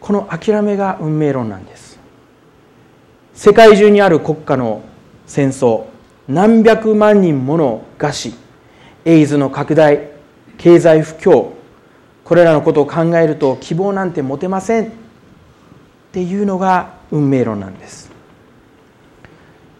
[0.00, 2.00] この諦めが運命論なんです。
[3.34, 4.82] 世界中にある国家の
[5.26, 5.84] 戦争。
[6.28, 8.34] 何百万人もの餓死。
[9.04, 10.10] エイズの拡大
[10.58, 11.50] 経済不況
[12.24, 14.90] これらのことを考えると希望なんて持てませんっ
[16.12, 18.10] ていうのが運命論なんです。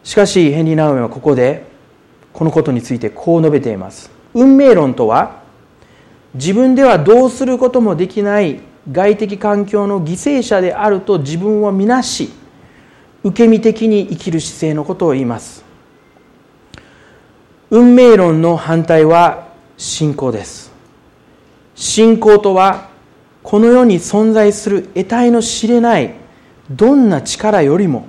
[0.02, 1.64] しかしヘンリー・ナウメはここで
[2.32, 4.10] このことについてこう述べています。
[4.34, 5.42] 運命論とは
[6.34, 8.60] 自分ではどうすることもできない
[8.90, 12.30] 外的環境の犠牲者であると自分を見なし
[13.22, 15.69] 受け身的に生きる姿勢のことを言います。
[17.70, 20.72] 運命論の反対は信仰です。
[21.76, 22.88] 信仰とは
[23.44, 26.14] この世に存在する得体の知れない
[26.68, 28.06] どんな力よりも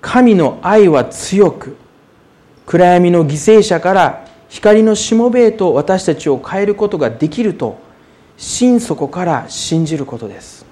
[0.00, 1.76] 神の愛は強く
[2.66, 7.78] 暗闇の犠牲者から光のしもべへと私たちを変えることができると
[8.36, 10.66] 心底から信じることです。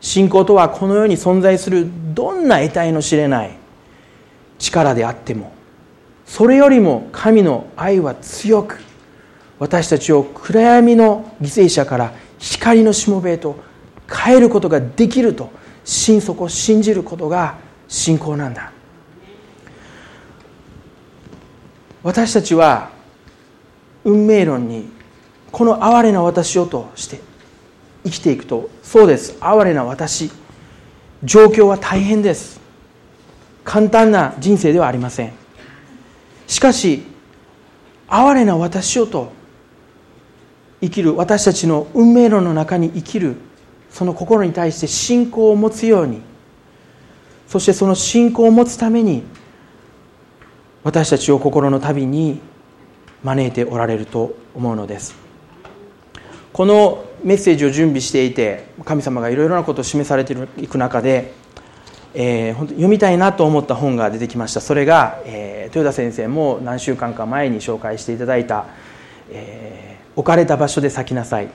[0.00, 3.50] 信仰とはこの世に存在するどんな得体の知れない
[4.58, 5.52] 力であっても
[6.28, 8.78] それよりも神の愛は強く
[9.58, 13.56] 私たちを暗闇の犠牲者から光のしもべへと
[14.08, 15.50] 変えることができると
[15.84, 17.56] 心底信じることが
[17.88, 18.72] 信仰なんだ。
[22.02, 22.90] 私たちは
[24.04, 24.88] 運命論に
[25.50, 27.20] この哀れな私をとして
[28.04, 29.36] 生きていくとそうです。
[29.40, 30.30] 哀れな私。
[31.24, 32.60] 状況は大変です。
[33.64, 35.47] 簡単な人生ではありません。
[36.48, 37.04] しかし
[38.08, 39.32] 哀れな私をと
[40.80, 43.36] 生きる私たちの運命論の中に生きる
[43.90, 46.22] その心に対して信仰を持つように
[47.46, 49.22] そしてその信仰を持つために
[50.84, 52.40] 私たちを心の旅に
[53.22, 55.14] 招いておられると思うのです。
[56.52, 61.34] このメッセージを準備していて神様がいろいろなことを示されていく中で、
[62.20, 64.60] えー、本当読みたいなと思った本が出てきました。
[64.60, 68.66] それが、えー、豊田先生も何週間か前に紹介していただいた
[69.30, 71.48] 「えー、置かれた場所で咲きなさい」っ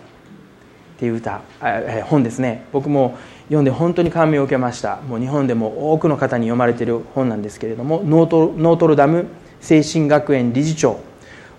[0.97, 2.63] ていう歌、えー、本ですね。
[2.71, 4.99] 僕も読んで本当に感銘を受けました。
[5.09, 9.25] もう日本でも多くの方に読まれている本なんですけれどもノートノートルダム
[9.59, 10.97] 精神学園理事長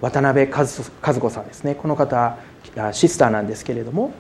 [0.01, 1.75] 渡辺和子さんですね。
[1.75, 2.39] この方
[2.93, 4.13] シスターなんですけれども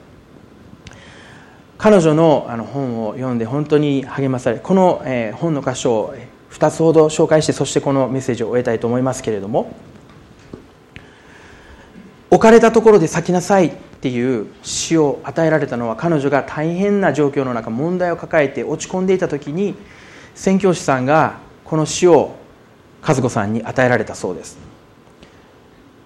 [1.84, 6.14] 彼女のあの本を読んで本当に励まされこの、え、本の箇所を
[6.50, 9.70] 2つほど紹介してそしてこのメッセージを終えたいと思いますけれども
[12.30, 19.74] 置かれたところで咲きなさいっていう詩を与えられたのは彼女が大変な状況の中問題を抱えて落ち込んでいた時に
[20.34, 22.34] 宣教師さんがこの詩を
[23.06, 24.56] 和子さんに与えられたそうです。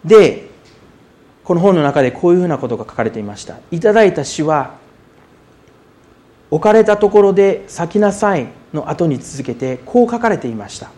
[0.04, 0.50] で
[1.44, 3.58] この本の中でこういうふうなことが書かれていました。
[3.70, 4.87] いただいた詩は
[6.50, 10.90] 置かれたところで咲きなさいの後に続けてこう書かれていました。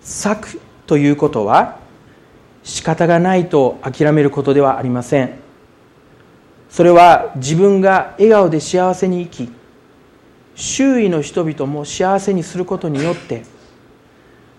[0.00, 1.78] 咲くということは
[2.62, 5.38] 仕方がないと諦めることではありません。
[6.70, 9.52] それは自分が笑顔で幸せに生き
[10.54, 13.44] 周囲の人々も幸せにすることによって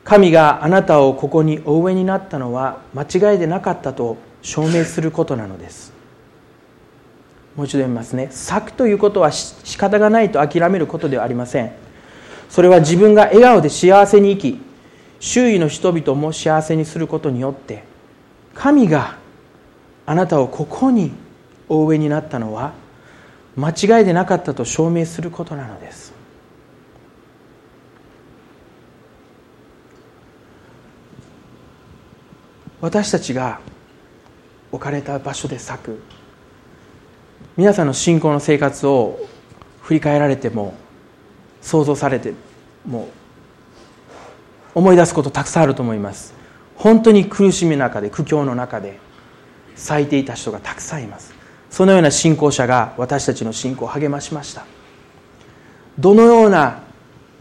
[0.03, 3.03] 神があなたをここにお植えになったのは間
[3.33, 5.96] 違いでなかったと証明することなのです。
[7.57, 8.27] もう一度読みますね。
[8.29, 11.71] 咲くということは仕方がないと諦めることではありません。
[12.49, 14.61] それは自分が笑顔で幸せに生き
[15.19, 17.83] 周囲の人々も幸せにすることによって
[18.53, 19.17] 神が
[20.05, 21.11] あなたをここに
[21.67, 22.73] お植えになったのは
[23.55, 26.13] 間違いでなかったと証明することなのです。
[32.79, 33.59] 私たちが
[34.71, 36.03] 置かれた場所で咲く
[37.57, 39.19] 皆さんの信仰の生活を
[39.81, 40.75] 振り返られても
[41.59, 42.33] 想像されて
[42.85, 43.09] も
[44.75, 46.35] 思い出すことたくさんあると思います。
[46.75, 48.99] 本当に苦しみの中で苦境の中で
[49.75, 51.33] 咲いていた人がたくさんいます。
[51.71, 54.63] そのような信仰者が私たちの信仰を励ましました。
[55.97, 56.83] どのような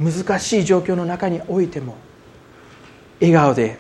[0.00, 1.94] 難しい状況の中においても
[3.20, 3.78] 笑顔で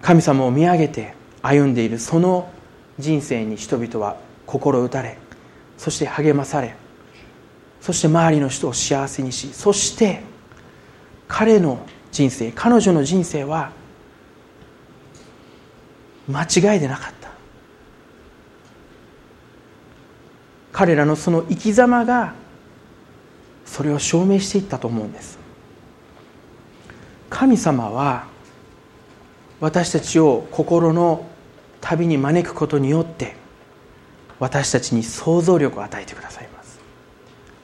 [0.00, 2.50] 神様を見上げて歩んでいるその
[2.98, 4.16] 人生に人々は
[4.52, 5.16] 心打たれ
[5.78, 6.74] そして励まされ
[7.80, 10.20] そして周りの人を幸せにしそして
[11.26, 13.72] 彼の人生彼女の人生は
[16.28, 17.30] 間違いでなかった。
[20.72, 22.34] 彼らのその生き様が
[23.64, 25.38] それを証明していったと思うんです。
[27.28, 28.26] 神様は
[29.60, 31.26] 私たちを心の
[31.80, 33.41] 旅に招くことによって
[34.42, 36.80] 私たちに想像力を与えてくださいます。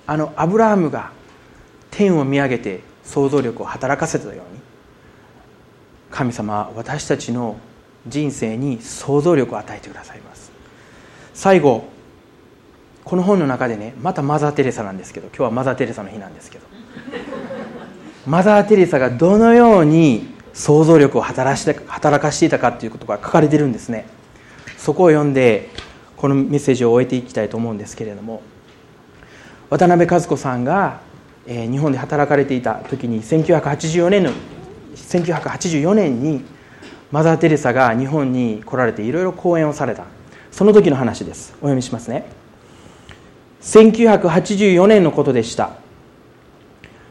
[0.06, 1.10] あのアブラハムが
[1.90, 4.40] 天を見上げて想像力を働かせたように
[6.12, 7.56] 神様は私たちの
[8.06, 10.52] 人生に想像力を与えてくださいます。
[11.34, 11.88] 最後
[13.02, 16.66] この本の中でねまたマザー・テレサなんですけど今日はマザー・テレサの日なんですけど
[18.24, 21.60] マザー・テレサがどのように想像力を働
[22.22, 24.06] かしていたかということが書かれてるんですね。
[24.76, 25.70] そこを読んで
[26.18, 28.42] このメッセージを終えていきたいと思うんですけれども
[29.70, 31.00] 渡辺和子さんが
[31.46, 34.32] 日本で働かれていた時に1984年の
[34.94, 36.44] 1984年に
[37.10, 40.04] マザー・テレサが日本に来られていろいろ講演をされた。
[40.50, 41.52] その時の話です。
[41.52, 42.26] お読みしますね。
[43.62, 45.70] 1984年のことでした。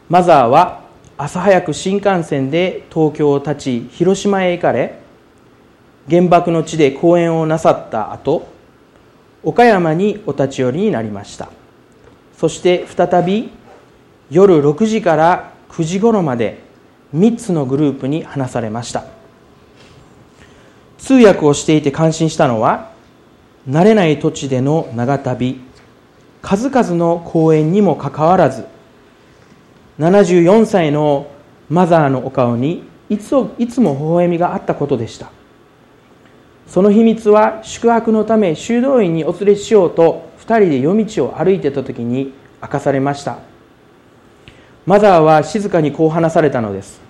[0.08, 0.82] マザーは
[1.16, 5.00] 朝早く新幹線で東京を立ち広島へ行かれ
[6.08, 8.46] 原爆の地で講演をなさった後
[9.42, 11.48] 岡山にお立ち寄りになりました。
[12.36, 13.50] そして再び
[14.30, 16.60] 夜6時から9時頃まで
[17.14, 19.04] 3つのグループに話されました。
[20.98, 22.92] 通訳をしていて感心したのは
[23.68, 25.60] 慣れない土地での長旅
[26.42, 28.66] 数々の講演にもかかわらず
[29.98, 31.30] 74歳の
[31.68, 35.30] マザーのお顔にいついつも微笑みがあったことでした。
[36.68, 43.38] その秘密は宿泊のため修道院にお連れしようと2人で夜道を歩いてた時に明かされました。
[44.84, 47.00] マザーは静かにこう話されたのです。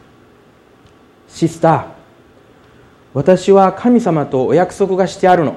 [1.28, 1.86] シスター
[3.14, 5.56] 私は神様とお約束がしてあるの。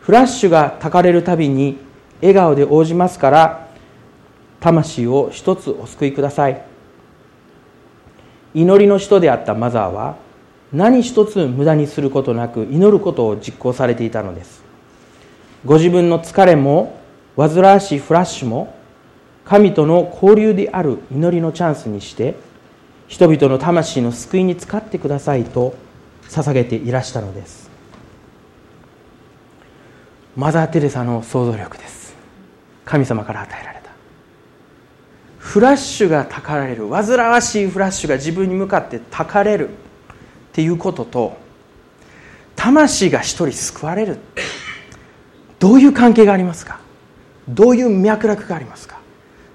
[0.00, 1.78] フラッシュがたかれるたびに
[2.20, 3.68] 笑顔で応じますから
[4.60, 6.62] 魂を一つお救いください。
[8.54, 10.16] 祈りの人であったマザーは
[10.72, 14.62] 何一つ無駄にすることなく祈ることを実行されていたのです。
[15.64, 16.98] ご自分の疲れも
[17.36, 18.74] 煩わしいフラッシュも
[19.44, 22.34] 神との交流である祈りのチャンスにして
[23.08, 25.74] 人々の魂の救いに使ってくださいと
[26.28, 27.70] 捧げていらしたのです。
[30.36, 32.14] マザー・テレサの想像力です。
[32.84, 33.90] 神様から与えられた。
[35.38, 39.70] フラッシュがたかられる煩わしいフラッシュが自分に向かってたかれる。
[40.56, 41.36] っていうことと
[42.54, 44.16] 魂が一人救われる。
[45.58, 46.80] どういう関係がありますか？
[47.46, 48.98] どういう脈絡がありますか？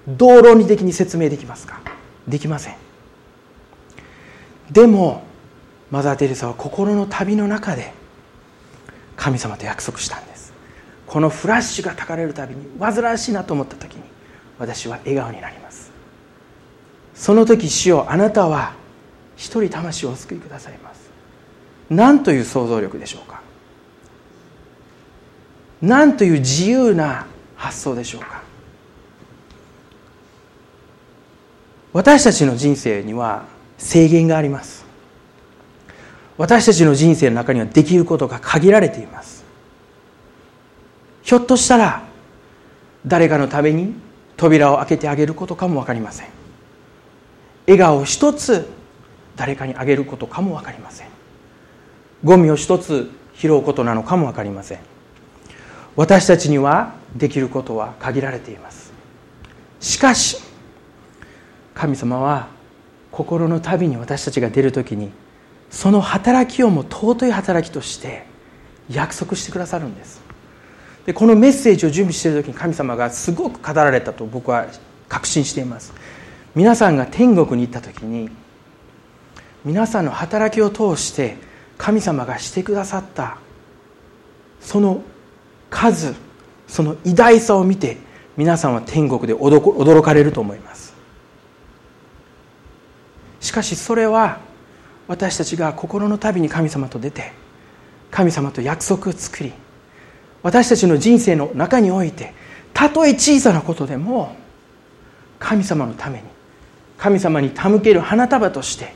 [0.06, 1.80] どう論理的に説明できますか？
[2.28, 2.76] できません。
[4.70, 5.24] でも
[5.90, 7.92] マザー・テレサは心の旅の中で
[9.16, 10.52] 神様と約束したんです。
[11.08, 14.02] このフラッシュがたかれるたびに煩わしいなと思った時に
[14.56, 15.90] 私は笑顔になります。
[17.12, 18.80] その時主よあなたは
[19.34, 20.91] 一人魂をお救いくださいます。
[21.94, 23.42] 何という想像力でしょうか？
[25.82, 28.42] 何という自由な発想でしょうか？
[31.92, 33.44] 私たちの人生には
[33.76, 34.86] 制限があります。
[36.38, 39.44] 私たちの人生の中にはできることが限られています。
[41.22, 42.04] ひょっとしたら
[43.06, 43.92] 誰かのために
[44.38, 46.28] 扉を開けてあげることかも分かりません。
[47.66, 48.66] 笑顔一つ
[49.36, 51.11] 誰かにあげることかも分かりません。
[52.24, 54.78] ゴミを一つ拾うことなのかも分かりません。
[55.96, 58.92] 私たちにはできることは限られています。
[59.80, 60.38] しかし
[61.74, 62.48] 神様は
[63.10, 65.10] 心の旅に私たちが出る時に
[65.70, 68.24] その働きをも尊い働きとして
[68.90, 70.22] 約束してくださるんです。
[71.06, 74.66] でこのメッセージを準備している時に神様がすごく語られたと僕は
[75.08, 75.92] 確信しています。
[76.54, 78.30] 皆さんが天国に行った時に
[79.64, 81.36] 皆さんの働きを通して
[81.78, 83.38] 神様がしてくださった。
[84.60, 85.02] その
[85.70, 86.14] 数
[86.68, 87.96] その偉大さを見て
[88.36, 90.94] 皆さんは天国で驚かれると思います。
[93.40, 94.38] しかしそれは
[95.08, 97.32] 私たちが心の旅に神様と出て
[98.10, 99.52] 神様と約束を作り
[100.42, 102.32] 私たちの人生の中において
[102.72, 104.36] たとえ小さなことでも
[105.38, 106.24] 神様のために
[106.96, 108.94] 神様に手向ける花束として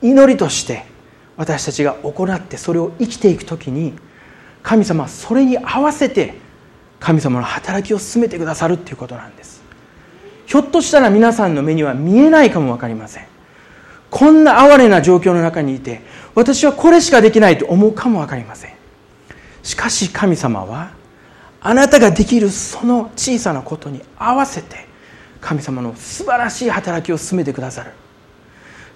[0.00, 0.84] 祈りとして
[1.36, 3.94] 私たちが行ってそれを生きていく時に
[4.62, 6.34] 神様はそれに合わせて
[7.00, 9.62] 神様の働きを進めてくださるっていうことなんです。
[10.46, 13.26] ひょっとしたら皆さんの目には見えないかも分かりません。
[14.10, 16.02] こんな哀れな状況の中にいて
[16.34, 18.72] 私はこれしかできないと思うかも分かりません。
[19.62, 20.92] しかし神様は
[21.60, 24.86] あなたができるその小さなことに合わせて
[25.40, 27.92] 神様の素晴らしい働きを進めてくださる。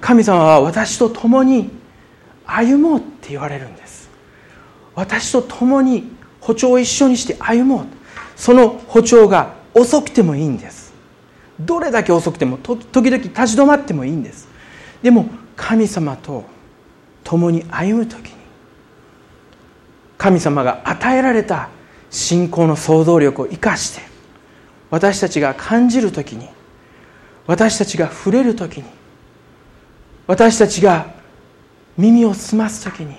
[0.00, 1.70] 神様は私と共に
[2.46, 4.08] 歩もうって言われるんです。
[4.94, 7.86] 私と共に歩調を一緒にして歩もう。
[8.36, 10.94] その歩調が遅くてもいいんです。
[11.58, 14.48] どれだけ遅くても時々立ち止まってもいいんです。
[15.02, 15.26] でも
[15.56, 16.44] 神様と
[17.24, 18.36] 共に歩む時に
[20.18, 21.70] 神様が与えられた
[22.10, 24.02] 信仰の想像力を生かして
[24.90, 26.48] 私たちが感じる時に
[27.46, 28.84] 私たちが触れる時に
[30.26, 31.14] 私たちが
[31.96, 33.16] 耳を澄ます時に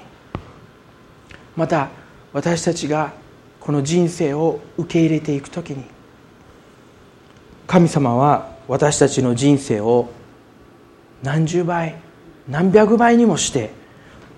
[1.56, 1.90] また
[2.34, 3.14] 私たちが
[3.60, 5.84] この人生を受け入れていく時に
[7.66, 10.10] 神様は私たちの人生を
[11.24, 11.96] 何十倍
[12.48, 13.72] 何百倍にもして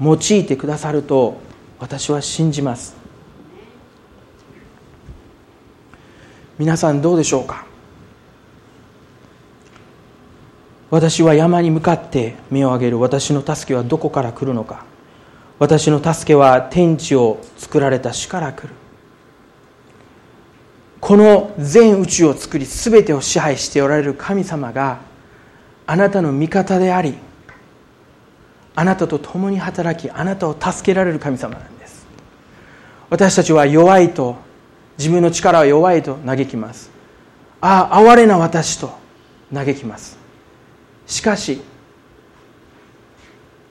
[0.01, 1.37] 用いてくださると
[1.79, 2.95] 私は信じます。
[6.57, 7.65] 皆さんどうでしょうか？
[10.91, 12.99] 私は山に向かって目を上げる。
[12.99, 14.85] 私の助けはどこから来るのか。
[15.59, 18.69] 私の助けは天地を作られた主から来る。
[20.99, 24.99] この全宇宙を作り全てを支配しておられる神様が
[25.87, 27.15] あなたの味方であり
[28.75, 32.05] あなたと共に働きあなたを助けられる神様なんです。
[33.09, 34.35] 私たちは弱いと
[34.97, 36.91] 自分の力は弱いと嘆きます。
[37.61, 38.91] ああ哀れな私と
[39.53, 40.18] 嘆きます。
[41.09, 41.59] しかし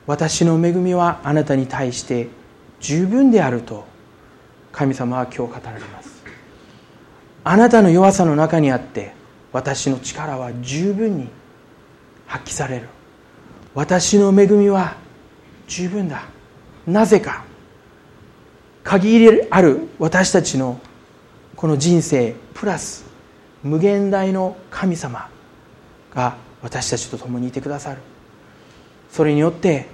[0.06, 2.28] 私の恵みはあなたに対して
[2.80, 3.86] 十分であると
[4.72, 6.22] 神様は今日語られます。
[7.44, 9.12] あなたの弱さの中にあって
[9.52, 11.28] 私の力は十分に
[12.26, 12.88] 発揮される。
[13.74, 14.96] 私の恵みは
[15.68, 16.24] 十分だ。
[16.86, 17.44] なぜか
[18.82, 20.80] 限りある私たちの
[21.54, 23.04] この人生プラス
[23.62, 25.28] 無限大の神様
[26.14, 28.00] が私たちと共にいてくださる。
[29.10, 29.86] それによって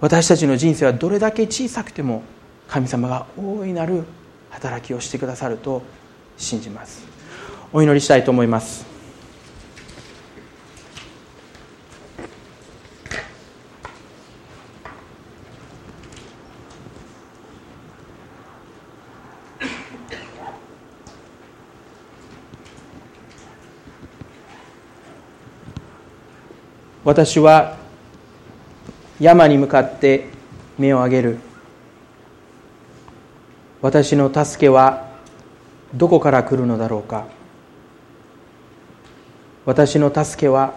[0.00, 2.22] 私たちの人生はどれだけ小さくても
[2.68, 4.04] 神様が大いなる
[4.50, 5.82] 働きをしてくださると
[6.36, 7.04] 信じます。
[7.72, 8.87] お祈りしたいと思います。
[27.08, 27.78] 私は
[29.18, 30.26] 山に向かって
[30.76, 31.38] 目を上げる。
[33.80, 35.08] 私の助けは
[35.94, 37.26] どこから来るのだろうか。
[39.64, 40.74] 私の助けは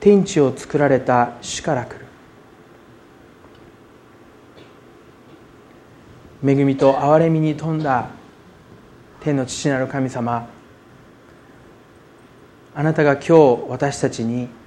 [0.00, 2.06] 天地を作られた主から来る。
[6.46, 8.10] 恵みと憐れみに富んだ
[9.20, 10.46] 天の父なる神様。
[12.74, 14.59] あなたが今日私たちに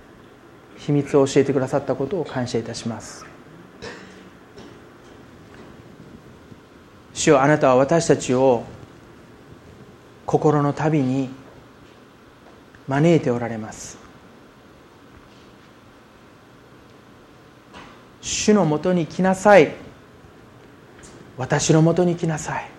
[0.85, 3.25] 秘密を教えてくださったことを感謝いたします。
[7.13, 8.63] 主よあなたは私たちを
[10.25, 11.29] 心の旅に
[12.87, 13.97] 招いておられます。
[18.21, 19.71] 主のもとに来なさい。
[21.37, 22.69] 私のもとに来なさい。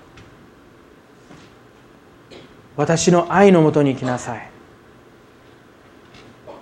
[2.77, 4.54] 私の愛のもとに来なさい。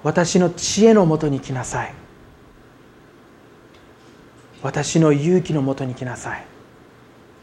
[0.03, 1.94] 私の知恵のもとに来なさい。
[4.62, 6.44] 私の勇気のもとに来なさい。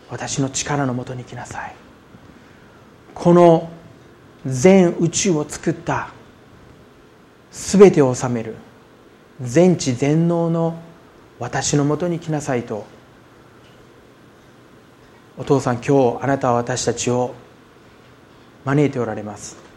[0.09, 1.75] 私の力のもとに来なさい。
[3.13, 3.69] この
[4.45, 6.09] 全宇宙を作った
[7.51, 8.55] 全てを治める
[9.41, 10.79] 全知全能の
[11.39, 12.85] 私のもとに来なさいと
[15.37, 17.33] お父さん今日あなたは私たちを
[18.65, 19.68] 招いておられます。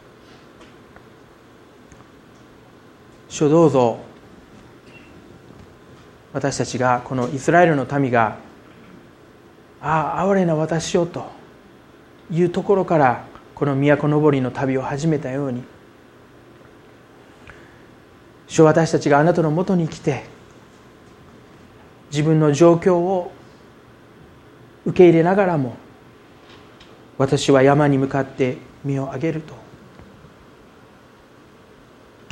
[3.33, 3.99] 主どうぞ
[6.35, 8.37] 私たちがこのイスラエルの民が
[9.81, 11.31] ああ哀れな私よと
[12.31, 13.25] いうところから
[13.55, 15.65] この都のぼりの旅を始めたように。
[18.49, 20.25] 主私たちがあなたのもとに来て
[22.11, 23.33] 自分の状況を
[24.85, 25.77] 受け入れながらも
[27.17, 29.62] 私は山に向かって身を上げると。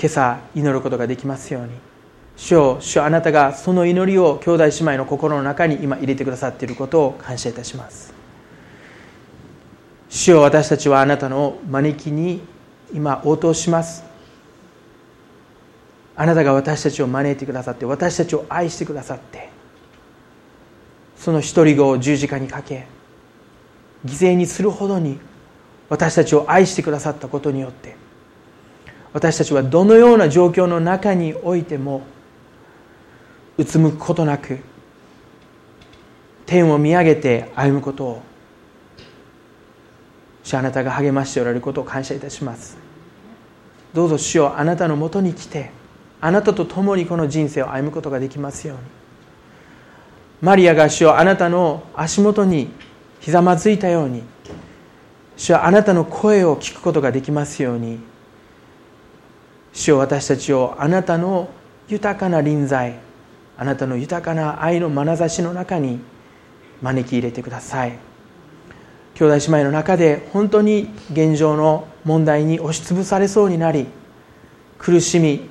[0.01, 1.71] 今朝祈ることができますように。
[2.37, 8.15] 主よ主あなたがその祈りを兄弟姉妹の心の中に今入れてくださっていることを感謝いたします。
[10.09, 12.41] 主よ私たちはあなたの招きに
[12.95, 14.03] 今応答します。
[16.17, 19.49] あなたが私たちを招いてくださって私たちを愛してくださって
[21.17, 22.87] その一人子を十字架にかけ
[24.05, 25.19] 犠牲にするほどに
[25.89, 27.97] 私たちを愛してくださったことによって
[29.13, 32.03] 私たちはどのような状況の中においても
[33.57, 34.61] うつむくことなく
[36.47, 38.23] 天を見上げて歩むことを
[40.43, 42.77] 主あなたが励ましておられることを感謝いたします。
[43.93, 45.71] どうぞ主よあなたのもとに来て
[46.21, 48.83] あなたと共にこの人生を歩むことができますように。
[50.41, 52.71] マリアが主よあなたの足元に
[53.21, 54.23] ひざまずいたように
[55.37, 58.10] 主はあなたの声を聞くことができますように。
[59.73, 61.49] 主よ私たちをあなたの
[61.89, 62.99] 豊かな臨在
[63.57, 66.01] あなたの豊かな愛の眼差しの中に
[66.83, 67.99] 招き入れてください。
[69.15, 73.87] 兄弟姉妹の中で本当に現状の問題に押しつぶされそうになり
[74.79, 75.51] 苦しみ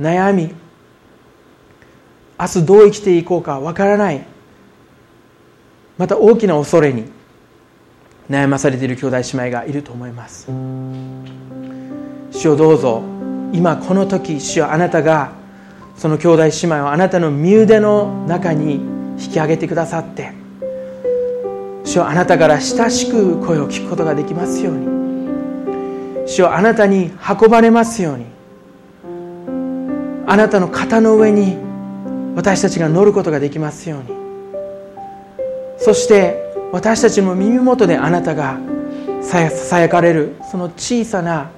[0.00, 0.54] 悩み
[2.38, 4.24] 明日どう生きていこうかわからない
[5.98, 7.12] また大きな恐れに
[8.30, 10.48] 悩まされている兄弟姉妹がいると思います。
[12.30, 13.19] 主をどうぞ
[13.52, 15.32] 今この時主よあなたが
[15.96, 18.74] その兄弟姉妹をあなたの身腕の中に
[19.18, 20.32] 引き上げてくださって
[21.84, 24.86] 主よあなたから親しく声を聞くことができますように。
[26.26, 28.26] 主よあなたに運ばれますように。
[30.26, 31.56] あなたの肩の上に
[32.36, 34.16] 私たちが乗ることができますように。
[35.78, 38.60] そして私たちの耳元であなたが
[39.22, 41.50] ささやかれるその小さな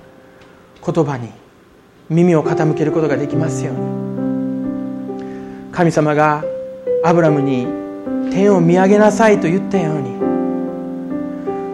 [0.85, 1.29] 言葉に
[2.13, 4.03] 耳を傾けることができますように。
[5.73, 6.45] 神様が
[7.03, 7.67] アブラムに
[8.31, 10.13] 天を見上げなさいと言ったように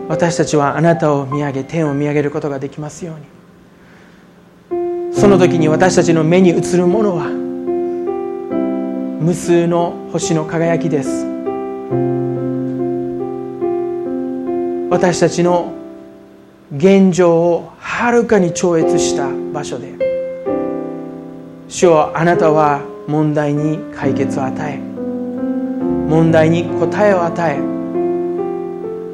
[0.09, 5.13] 私たちはあなたを見上げ天を見上げることができますように。
[5.13, 7.25] その時に私たちの目に映るものは
[9.21, 11.27] 無数の星の輝きです。
[14.91, 15.73] 私たちの
[16.75, 20.08] 現状をはるかに超越した場所で
[21.79, 27.61] 主はあなたは問題に解決を与え問題に答えを与え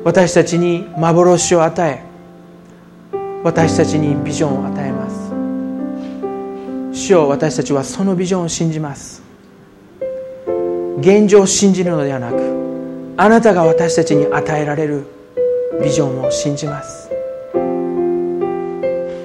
[0.02, 2.02] 私たちに幻を与え
[3.42, 5.10] 私たちにビジョンを与えま
[6.94, 6.98] す。
[6.98, 9.22] 主よ私たちはそのビジョンを信じます。
[11.00, 15.04] 現状を信じるのではなくあなたが私たちに与えられる
[15.82, 17.10] ビジョンを信じます。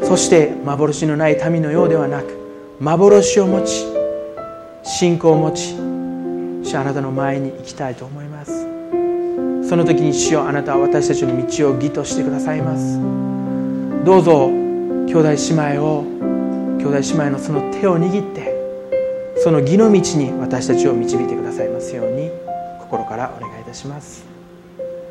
[0.03, 2.38] そして幻のない民のようではなく
[2.79, 3.85] 幻を持ち
[4.83, 5.73] 信仰を持ち
[6.63, 8.51] 主あなたの前に行きたいと思います。
[9.67, 12.97] その時に主よあなたは私たちの道を義としてくださいます。
[14.05, 16.03] どうぞ兄弟姉妹を
[16.77, 18.55] 兄弟姉妹のその手を握って
[19.35, 22.31] その義の道に私たちを導いてくださいますように
[22.79, 24.23] 心からお願いいたします。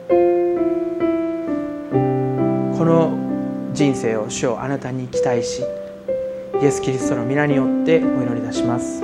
[0.09, 0.15] こ
[2.85, 3.13] の
[3.75, 5.63] 人生を主をあなたに期待し
[6.61, 8.99] イエス・キリストの皆によってお祈りいたします。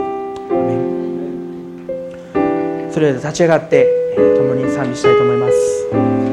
[2.93, 3.87] それでは立ち上がって
[4.17, 6.24] 共に賛美したいと思います。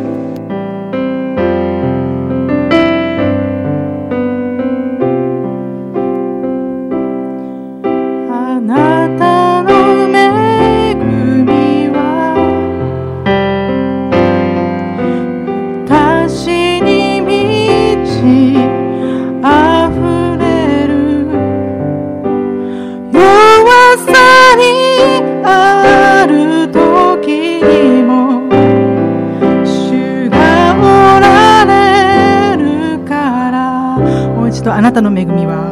[34.62, 35.72] 私とあなたの恵みは。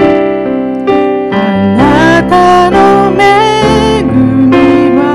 [1.31, 4.57] あなたの恵み
[4.97, 5.05] は。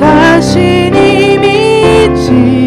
[0.00, 0.56] 私
[0.90, 2.61] に満ち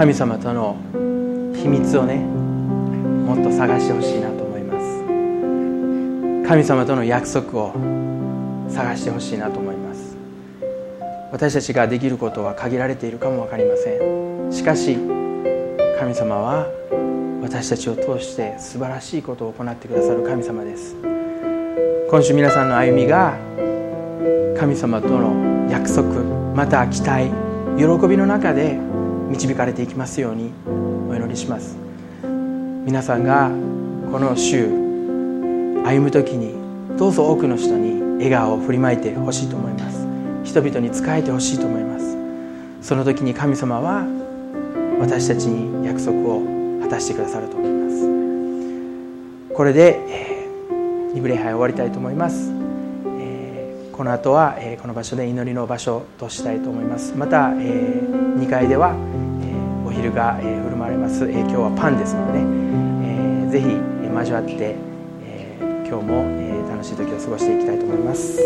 [0.00, 0.78] 神様との
[1.54, 6.48] 秘密をねもっと探してほしいなと思います。
[6.48, 7.74] 神様との約束を
[8.70, 10.16] 探してほしいなと思います。
[11.30, 14.50] 私たちができることは限られているかも分かりません。
[14.50, 14.96] しかし
[15.98, 16.66] 神様は
[17.42, 20.96] 私たちを通して素晴らしいことを行ってくださる神様です。
[22.10, 23.36] 今週皆さんの歩みが
[24.58, 26.22] 神様との約束
[26.54, 27.30] また期待
[27.76, 28.88] 喜びの中で
[29.30, 30.52] 導かれていきますように
[31.08, 31.76] お祈りします。
[32.84, 33.48] 皆さんが
[34.10, 36.54] この週歩む時に
[36.98, 40.06] どうぞ多くの人に笑顔を振りまいてほしいと思います。
[40.44, 42.16] 人々に仕えてほしいと思います。
[42.82, 44.04] その時に神様は
[45.00, 46.42] 私たちに約束を
[46.82, 49.54] 果たしてくださると思います。
[49.54, 50.40] これで、えー
[51.12, 52.52] 二部礼拝終わりたいと思います、
[54.00, 57.14] この後は、えーこの場所で祈りの場所としたいと思います。
[57.14, 58.00] また、え
[58.38, 64.74] 2階では、えーお昼が、えー振る舞われます、えー今日はパンですので、えーぜひ、えー交わって、
[65.22, 68.40] えー今日も、えー楽しい時を過ごしていきたいと思います。